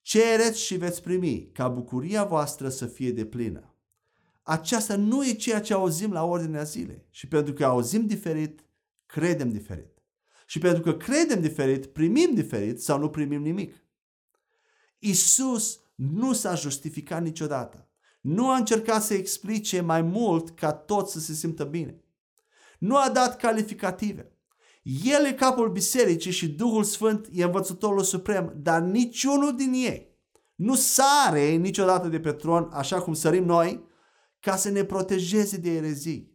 Cereți 0.00 0.60
și 0.60 0.76
veți 0.76 1.02
primi, 1.02 1.50
ca 1.52 1.68
bucuria 1.68 2.24
voastră 2.24 2.68
să 2.68 2.86
fie 2.86 3.12
de 3.12 3.24
plină. 3.24 3.74
Aceasta 4.42 4.96
nu 4.96 5.26
e 5.26 5.32
ceea 5.32 5.60
ce 5.60 5.72
auzim 5.74 6.12
la 6.12 6.24
ordinea 6.24 6.62
zilei. 6.62 7.06
Și 7.10 7.28
pentru 7.28 7.52
că 7.52 7.64
auzim 7.64 8.06
diferit, 8.06 8.64
credem 9.12 9.50
diferit. 9.50 10.02
Și 10.46 10.58
pentru 10.58 10.82
că 10.82 10.92
credem 10.92 11.40
diferit, 11.40 11.86
primim 11.86 12.34
diferit 12.34 12.82
sau 12.82 12.98
nu 12.98 13.10
primim 13.10 13.42
nimic. 13.42 13.74
Isus 14.98 15.80
nu 15.94 16.32
s-a 16.32 16.54
justificat 16.54 17.22
niciodată. 17.22 17.88
Nu 18.20 18.50
a 18.50 18.56
încercat 18.56 19.02
să 19.02 19.14
explice 19.14 19.80
mai 19.80 20.02
mult 20.02 20.50
ca 20.50 20.72
tot 20.72 21.08
să 21.08 21.20
se 21.20 21.32
simtă 21.32 21.64
bine. 21.64 22.04
Nu 22.78 22.96
a 22.96 23.10
dat 23.10 23.36
calificative. 23.36 24.36
El 25.04 25.24
e 25.24 25.32
capul 25.32 25.72
bisericii 25.72 26.32
și 26.32 26.48
Duhul 26.48 26.84
Sfânt 26.84 27.28
e 27.32 27.44
învățătorul 27.44 28.02
suprem, 28.02 28.54
dar 28.56 28.80
niciunul 28.80 29.56
din 29.56 29.72
ei 29.72 30.12
nu 30.54 30.74
sare 30.74 31.50
niciodată 31.50 32.08
de 32.08 32.20
pe 32.20 32.32
tron 32.32 32.68
așa 32.72 33.00
cum 33.00 33.12
sărim 33.12 33.44
noi 33.44 33.84
ca 34.40 34.56
să 34.56 34.70
ne 34.70 34.84
protejeze 34.84 35.56
de 35.56 35.70
erezii. 35.70 36.31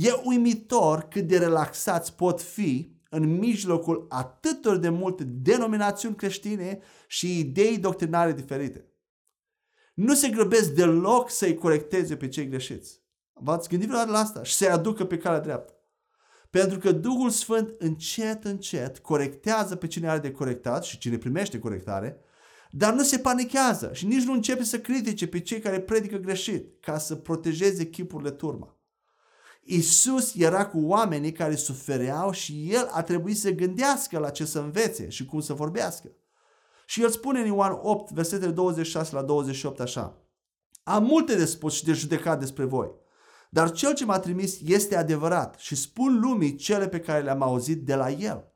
E 0.00 0.20
uimitor 0.24 1.02
cât 1.02 1.26
de 1.26 1.38
relaxați 1.38 2.14
pot 2.14 2.42
fi 2.42 2.96
în 3.10 3.38
mijlocul 3.38 4.06
atâtor 4.08 4.76
de 4.76 4.88
multe 4.88 5.24
denominațiuni 5.24 6.16
creștine 6.16 6.80
și 7.06 7.38
idei 7.38 7.78
doctrinare 7.78 8.32
diferite 8.32 8.88
nu 9.98 10.14
se 10.14 10.28
grăbesc 10.28 10.70
deloc 10.70 11.30
să-i 11.30 11.54
corecteze 11.54 12.16
pe 12.16 12.28
cei 12.28 12.48
greșiți. 12.48 13.02
V-ați 13.32 13.68
gândit 13.68 13.88
vreodată 13.88 14.10
la 14.10 14.18
asta? 14.18 14.42
Și 14.42 14.54
să-i 14.54 14.68
aducă 14.68 15.04
pe 15.04 15.18
calea 15.18 15.40
dreaptă. 15.40 15.72
Pentru 16.50 16.78
că 16.78 16.92
Duhul 16.92 17.30
Sfânt 17.30 17.74
încet, 17.78 18.44
încet 18.44 18.98
corectează 18.98 19.76
pe 19.76 19.86
cine 19.86 20.08
are 20.08 20.18
de 20.18 20.30
corectat 20.30 20.84
și 20.84 20.98
cine 20.98 21.18
primește 21.18 21.58
corectare, 21.58 22.20
dar 22.70 22.94
nu 22.94 23.02
se 23.02 23.18
panichează 23.18 23.90
și 23.92 24.06
nici 24.06 24.24
nu 24.24 24.32
începe 24.32 24.64
să 24.64 24.80
critique 24.80 25.26
pe 25.26 25.40
cei 25.40 25.60
care 25.60 25.80
predică 25.80 26.16
greșit 26.16 26.80
ca 26.80 26.98
să 26.98 27.14
protejeze 27.14 27.86
chipurile 27.86 28.30
turma. 28.30 28.77
Isus 29.60 30.34
era 30.34 30.66
cu 30.66 30.78
oamenii 30.80 31.32
care 31.32 31.54
sufereau 31.54 32.30
și 32.30 32.72
el 32.72 32.88
a 32.90 33.02
trebuit 33.02 33.38
să 33.38 33.50
gândească 33.50 34.18
la 34.18 34.30
ce 34.30 34.44
să 34.44 34.58
învețe 34.58 35.08
și 35.08 35.24
cum 35.24 35.40
să 35.40 35.52
vorbească. 35.52 36.10
Și 36.86 37.02
el 37.02 37.10
spune 37.10 37.40
în 37.40 37.46
Ioan 37.46 37.78
8, 37.82 38.10
versetele 38.10 38.50
26 38.50 39.14
la 39.14 39.22
28 39.22 39.80
așa. 39.80 40.22
Am 40.82 41.04
multe 41.04 41.36
de 41.36 41.44
spus 41.44 41.74
și 41.74 41.84
de 41.84 41.92
judecat 41.92 42.38
despre 42.38 42.64
voi, 42.64 42.90
dar 43.50 43.70
cel 43.70 43.94
ce 43.94 44.04
m-a 44.04 44.18
trimis 44.18 44.60
este 44.64 44.96
adevărat 44.96 45.58
și 45.58 45.74
spun 45.74 46.20
lumii 46.20 46.54
cele 46.54 46.88
pe 46.88 47.00
care 47.00 47.22
le-am 47.22 47.42
auzit 47.42 47.84
de 47.84 47.94
la 47.94 48.10
el. 48.10 48.52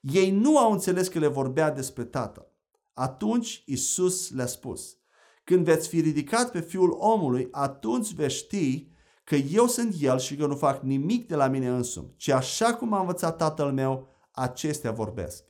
Ei 0.00 0.30
nu 0.30 0.58
au 0.58 0.72
înțeles 0.72 1.08
că 1.08 1.18
le 1.18 1.26
vorbea 1.26 1.70
despre 1.70 2.04
Tatăl. 2.04 2.46
Atunci 2.94 3.62
Isus 3.66 4.30
le-a 4.30 4.46
spus, 4.46 4.96
când 5.44 5.64
veți 5.64 5.88
fi 5.88 6.00
ridicat 6.00 6.50
pe 6.50 6.60
Fiul 6.60 6.96
omului, 6.98 7.48
atunci 7.50 8.12
veți 8.12 8.34
ști 8.34 8.88
că 9.28 9.34
eu 9.34 9.66
sunt 9.66 9.94
El 10.00 10.18
și 10.18 10.36
că 10.36 10.46
nu 10.46 10.56
fac 10.56 10.82
nimic 10.82 11.28
de 11.28 11.34
la 11.34 11.48
mine 11.48 11.68
însumi, 11.68 12.14
ci 12.16 12.28
așa 12.28 12.74
cum 12.74 12.92
a 12.92 13.00
învățat 13.00 13.36
Tatăl 13.36 13.72
meu, 13.72 14.08
acestea 14.30 14.92
vorbesc 14.92 15.44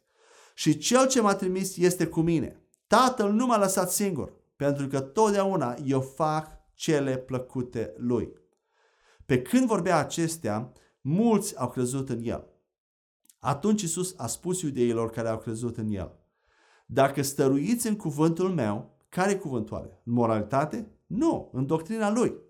și 0.55 0.79
cel 0.79 1.09
ce 1.09 1.21
m-a 1.21 1.35
trimis 1.35 1.77
este 1.77 2.07
cu 2.07 2.21
mine. 2.21 2.63
Tatăl 2.87 3.33
nu 3.33 3.47
m-a 3.47 3.59
lăsat 3.59 3.91
singur, 3.91 4.33
pentru 4.57 4.87
că 4.87 5.01
totdeauna 5.01 5.77
eu 5.85 6.01
fac 6.01 6.49
cele 6.75 7.17
plăcute 7.17 7.95
lui. 7.97 8.33
Pe 9.27 9.43
când 9.43 9.67
vorbea 9.67 9.99
acestea, 9.99 10.73
mulți 11.01 11.59
au 11.59 11.69
crezut 11.69 12.09
în 12.09 12.21
el. 12.23 12.47
Atunci 13.39 13.83
Isus 13.83 14.15
a 14.17 14.27
spus 14.27 14.61
iudeilor 14.61 15.11
care 15.11 15.29
au 15.29 15.39
crezut 15.39 15.77
în 15.77 15.91
el, 15.91 16.13
dacă 16.87 17.23
stăruiți 17.23 17.87
în 17.87 17.97
cuvântul 17.97 18.49
meu, 18.49 18.97
care 19.09 19.37
cuvântul 19.37 19.77
are? 19.77 20.01
În 20.05 20.13
moralitate? 20.13 20.91
Nu, 21.07 21.51
în 21.53 21.67
doctrina 21.67 22.11
lui. 22.11 22.47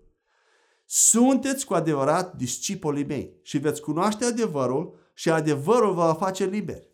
Sunteți 0.91 1.65
cu 1.65 1.73
adevărat 1.73 2.35
discipolii 2.35 3.05
mei 3.05 3.39
și 3.41 3.57
veți 3.57 3.81
cunoaște 3.81 4.25
adevărul 4.25 4.95
și 5.13 5.29
adevărul 5.29 5.93
vă 5.93 6.05
va 6.05 6.13
face 6.13 6.45
liberi. 6.45 6.91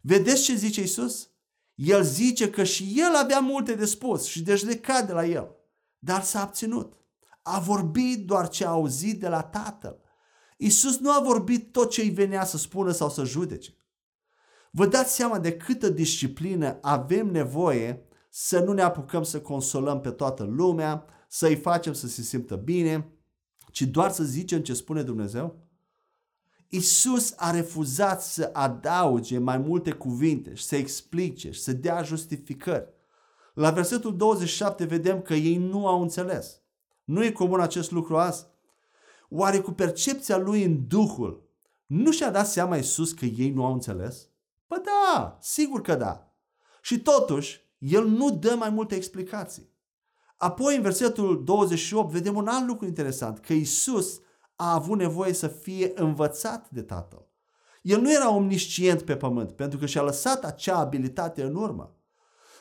Vedeți 0.00 0.42
ce 0.42 0.54
zice 0.54 0.82
Isus? 0.82 1.30
El 1.74 2.02
zice 2.02 2.50
că 2.50 2.64
și 2.64 2.94
el 2.96 3.14
avea 3.14 3.38
multe 3.38 3.74
de 3.74 3.84
spus 3.84 4.24
și 4.24 4.42
deci 4.42 4.64
le 4.64 4.74
cade 4.74 5.12
la 5.12 5.24
el. 5.24 5.56
Dar 5.98 6.22
s-a 6.22 6.40
abținut. 6.40 6.96
A 7.42 7.58
vorbit 7.58 8.26
doar 8.26 8.48
ce 8.48 8.64
a 8.64 8.68
auzit 8.68 9.20
de 9.20 9.28
la 9.28 9.42
Tatăl. 9.42 10.00
Isus 10.56 10.98
nu 10.98 11.10
a 11.10 11.20
vorbit 11.20 11.72
tot 11.72 11.90
ce 11.90 12.00
îi 12.00 12.10
venea 12.10 12.44
să 12.44 12.56
spună 12.56 12.92
sau 12.92 13.10
să 13.10 13.24
judece. 13.24 13.76
Vă 14.70 14.86
dați 14.86 15.14
seama 15.14 15.38
de 15.38 15.56
câtă 15.56 15.88
disciplină 15.88 16.78
avem 16.82 17.26
nevoie 17.26 18.06
să 18.30 18.58
nu 18.58 18.72
ne 18.72 18.82
apucăm 18.82 19.22
să 19.22 19.40
consolăm 19.40 20.00
pe 20.00 20.10
toată 20.10 20.42
lumea, 20.42 21.04
să-i 21.28 21.56
facem 21.56 21.92
să 21.92 22.06
se 22.06 22.22
simtă 22.22 22.56
bine, 22.56 23.10
ci 23.76 23.82
doar 23.82 24.10
să 24.10 24.24
zicem 24.24 24.62
ce 24.62 24.74
spune 24.74 25.02
Dumnezeu? 25.02 25.56
Isus 26.68 27.34
a 27.36 27.50
refuzat 27.50 28.22
să 28.22 28.50
adauge 28.52 29.38
mai 29.38 29.58
multe 29.58 29.90
cuvinte 29.92 30.54
și 30.54 30.64
să 30.64 30.76
explice 30.76 31.50
și 31.50 31.60
să 31.60 31.72
dea 31.72 32.02
justificări. 32.02 32.88
La 33.54 33.70
versetul 33.70 34.16
27 34.16 34.84
vedem 34.84 35.22
că 35.22 35.34
ei 35.34 35.56
nu 35.56 35.86
au 35.86 36.02
înțeles. 36.02 36.60
Nu 37.04 37.24
e 37.24 37.30
comun 37.30 37.60
acest 37.60 37.90
lucru 37.90 38.16
azi? 38.16 38.46
Oare 39.28 39.60
cu 39.60 39.70
percepția 39.70 40.36
lui 40.36 40.62
în 40.64 40.86
Duhul 40.88 41.48
nu 41.86 42.12
și-a 42.12 42.30
dat 42.30 42.46
seama 42.46 42.76
Isus 42.76 43.12
că 43.12 43.24
ei 43.24 43.50
nu 43.50 43.64
au 43.64 43.72
înțeles? 43.72 44.28
Păi 44.66 44.78
da, 44.84 45.38
sigur 45.40 45.80
că 45.80 45.94
da. 45.94 46.32
Și 46.82 47.00
totuși, 47.00 47.60
el 47.78 48.06
nu 48.06 48.30
dă 48.30 48.54
mai 48.58 48.70
multe 48.70 48.94
explicații. 48.94 49.74
Apoi, 50.36 50.76
în 50.76 50.82
versetul 50.82 51.44
28, 51.44 52.12
vedem 52.12 52.36
un 52.36 52.46
alt 52.46 52.66
lucru 52.66 52.86
interesant, 52.86 53.38
că 53.38 53.52
Isus 53.52 54.20
a 54.56 54.74
avut 54.74 54.98
nevoie 54.98 55.32
să 55.32 55.48
fie 55.48 55.92
învățat 55.94 56.70
de 56.70 56.82
Tatăl. 56.82 57.28
El 57.82 58.00
nu 58.00 58.12
era 58.12 58.34
omniscient 58.34 59.02
pe 59.02 59.16
pământ, 59.16 59.52
pentru 59.52 59.78
că 59.78 59.86
și-a 59.86 60.02
lăsat 60.02 60.44
acea 60.44 60.76
abilitate 60.76 61.42
în 61.42 61.54
urmă. 61.54 61.96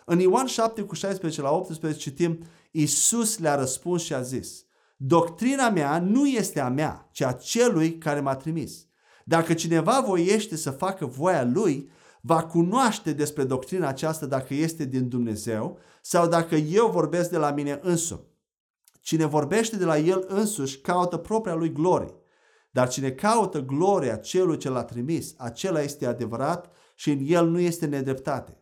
În 0.05 0.19
Ioan 0.19 0.45
7 0.45 0.81
cu 0.81 0.95
16 0.95 1.41
la 1.41 1.51
18 1.51 1.99
citim, 1.99 2.43
Isus 2.71 3.37
le-a 3.37 3.55
răspuns 3.55 4.03
și 4.03 4.13
a 4.13 4.21
zis, 4.21 4.65
Doctrina 4.97 5.69
mea 5.69 5.99
nu 5.99 6.27
este 6.27 6.59
a 6.59 6.69
mea, 6.69 7.09
ci 7.11 7.21
a 7.21 7.31
celui 7.31 7.97
care 7.97 8.19
m-a 8.19 8.35
trimis. 8.35 8.87
Dacă 9.25 9.53
cineva 9.53 10.03
voiește 10.07 10.55
să 10.55 10.71
facă 10.71 11.05
voia 11.05 11.43
lui, 11.43 11.89
va 12.25 12.43
cunoaște 12.43 13.13
despre 13.13 13.43
doctrina 13.43 13.87
aceasta 13.87 14.25
dacă 14.25 14.53
este 14.53 14.85
din 14.85 15.09
Dumnezeu 15.09 15.79
sau 16.01 16.27
dacă 16.27 16.55
eu 16.55 16.87
vorbesc 16.87 17.29
de 17.29 17.37
la 17.37 17.51
mine 17.51 17.79
însumi. 17.81 18.33
Cine 19.01 19.25
vorbește 19.25 19.77
de 19.77 19.85
la 19.85 19.97
el 19.97 20.25
însuși 20.27 20.79
caută 20.79 21.17
propria 21.17 21.53
lui 21.53 21.71
glorie. 21.71 22.13
Dar 22.71 22.87
cine 22.87 23.11
caută 23.11 23.59
gloria 23.59 24.15
celui 24.15 24.57
ce 24.57 24.69
l-a 24.69 24.83
trimis, 24.83 25.33
acela 25.37 25.81
este 25.81 26.05
adevărat 26.05 26.71
și 26.95 27.11
în 27.11 27.19
el 27.21 27.47
nu 27.47 27.59
este 27.59 27.85
nedreptate. 27.85 28.57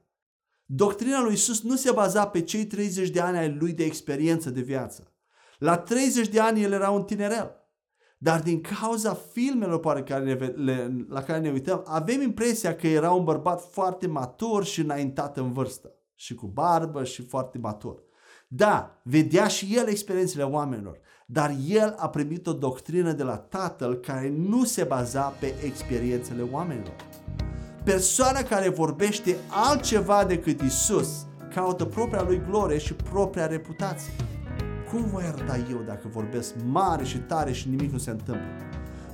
Doctrina 0.65 1.21
lui 1.21 1.33
Isus 1.33 1.61
nu 1.61 1.75
se 1.75 1.91
baza 1.91 2.27
pe 2.27 2.41
cei 2.41 2.65
30 2.65 3.09
de 3.09 3.19
ani 3.19 3.37
ai 3.37 3.55
lui 3.59 3.73
de 3.73 3.83
experiență 3.83 4.49
de 4.49 4.61
viață. 4.61 5.13
La 5.57 5.77
30 5.77 6.27
de 6.27 6.39
ani 6.39 6.63
el 6.63 6.71
era 6.71 6.89
un 6.89 7.03
tinerel. 7.03 7.62
Dar 8.23 8.41
din 8.41 8.61
cauza 8.61 9.13
filmelor 9.31 9.79
pe 9.79 10.03
care 10.03 10.23
ne, 10.23 10.33
le, 10.45 11.05
la 11.09 11.23
care 11.23 11.39
ne 11.39 11.51
uităm, 11.51 11.83
avem 11.85 12.21
impresia 12.21 12.75
că 12.75 12.87
era 12.87 13.11
un 13.11 13.23
bărbat 13.23 13.61
foarte 13.71 14.07
matur 14.07 14.63
și 14.63 14.79
înaintat 14.79 15.37
în 15.37 15.53
vârstă. 15.53 15.91
Și 16.15 16.35
cu 16.35 16.47
barbă 16.47 17.03
și 17.03 17.25
foarte 17.25 17.57
matur. 17.57 18.03
Da, 18.47 19.01
vedea 19.03 19.47
și 19.47 19.75
el 19.75 19.87
experiențele 19.87 20.43
oamenilor, 20.43 20.99
dar 21.25 21.55
el 21.67 21.95
a 21.97 22.09
primit 22.09 22.47
o 22.47 22.53
doctrină 22.53 23.11
de 23.11 23.23
la 23.23 23.37
tatăl 23.37 23.93
care 23.95 24.33
nu 24.37 24.63
se 24.63 24.83
baza 24.83 25.21
pe 25.39 25.53
experiențele 25.65 26.47
oamenilor. 26.51 26.95
Persoana 27.83 28.41
care 28.41 28.69
vorbește 28.69 29.37
altceva 29.49 30.25
decât 30.25 30.61
Isus 30.61 31.25
caută 31.53 31.85
propria 31.85 32.23
lui 32.23 32.41
glorie 32.49 32.77
și 32.77 32.93
propria 32.93 33.47
reputație. 33.47 34.13
Cum 34.93 35.05
voi 35.11 35.23
arăta 35.23 35.57
eu 35.69 35.83
dacă 35.85 36.07
vorbesc 36.11 36.53
mare 36.65 37.03
și 37.03 37.17
tare 37.17 37.51
și 37.51 37.69
nimic 37.69 37.91
nu 37.91 37.97
se 37.97 38.09
întâmplă? 38.09 38.45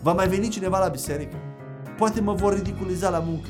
Va 0.02 0.13
mai 0.13 0.28
veni 0.28 0.48
cineva 0.48 0.80
la 0.80 0.88
biserică? 0.88 1.36
Poate 1.98 2.22
mă 2.22 2.34
vor 2.34 2.54
ridiculiza 2.54 3.10
la 3.10 3.20
muncă. 3.20 3.50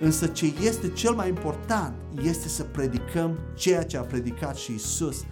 Însă 0.00 0.26
ce 0.26 0.52
este 0.62 0.88
cel 0.88 1.12
mai 1.12 1.28
important 1.28 1.94
este 2.22 2.48
să 2.48 2.62
predicăm 2.62 3.38
ceea 3.54 3.82
ce 3.82 3.96
a 3.96 4.00
predicat 4.00 4.56
și 4.56 4.72
Isus, 4.72 5.24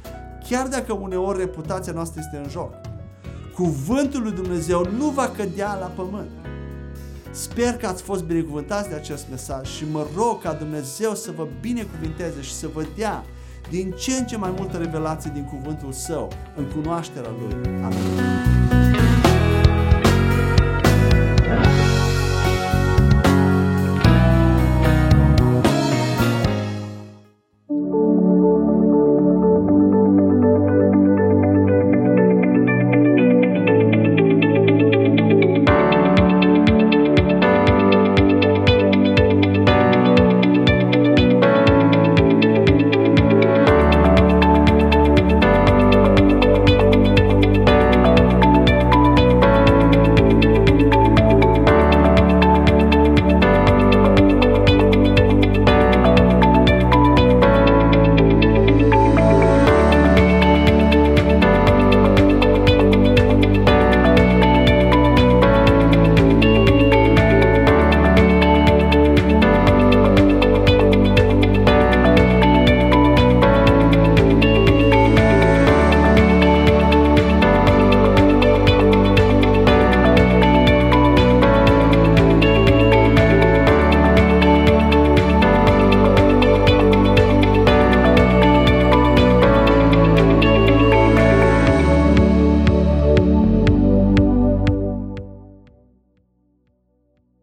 chiar 0.49 0.69
dacă 0.69 0.93
uneori 0.93 1.39
reputația 1.39 1.93
noastră 1.93 2.21
este 2.25 2.41
în 2.45 2.51
joc. 2.51 2.75
Cuvântul 3.55 4.23
lui 4.23 4.33
Dumnezeu 4.33 4.91
nu 4.97 5.09
va 5.09 5.29
cădea 5.29 5.75
la 5.75 5.87
pământ. 5.87 6.31
Sper 7.31 7.77
că 7.77 7.87
ați 7.87 8.03
fost 8.03 8.25
binecuvântați 8.25 8.89
de 8.89 8.95
acest 8.95 9.27
mesaj 9.31 9.69
și 9.69 9.85
mă 9.91 10.07
rog 10.17 10.43
ca 10.43 10.53
Dumnezeu 10.53 11.15
să 11.15 11.33
vă 11.37 11.47
binecuvinteze 11.61 12.41
și 12.41 12.55
să 12.55 12.69
vă 12.75 12.85
dea 12.97 13.25
din 13.71 13.91
ce 13.91 14.13
în 14.13 14.25
ce 14.27 14.37
mai 14.37 14.53
multă 14.57 14.77
revelație 14.77 15.31
din 15.35 15.45
cuvântul 15.45 15.93
Său 15.93 16.29
în 16.57 16.65
cunoașterea 16.65 17.31
Lui. 17.41 17.55
Amin. 17.85 18.58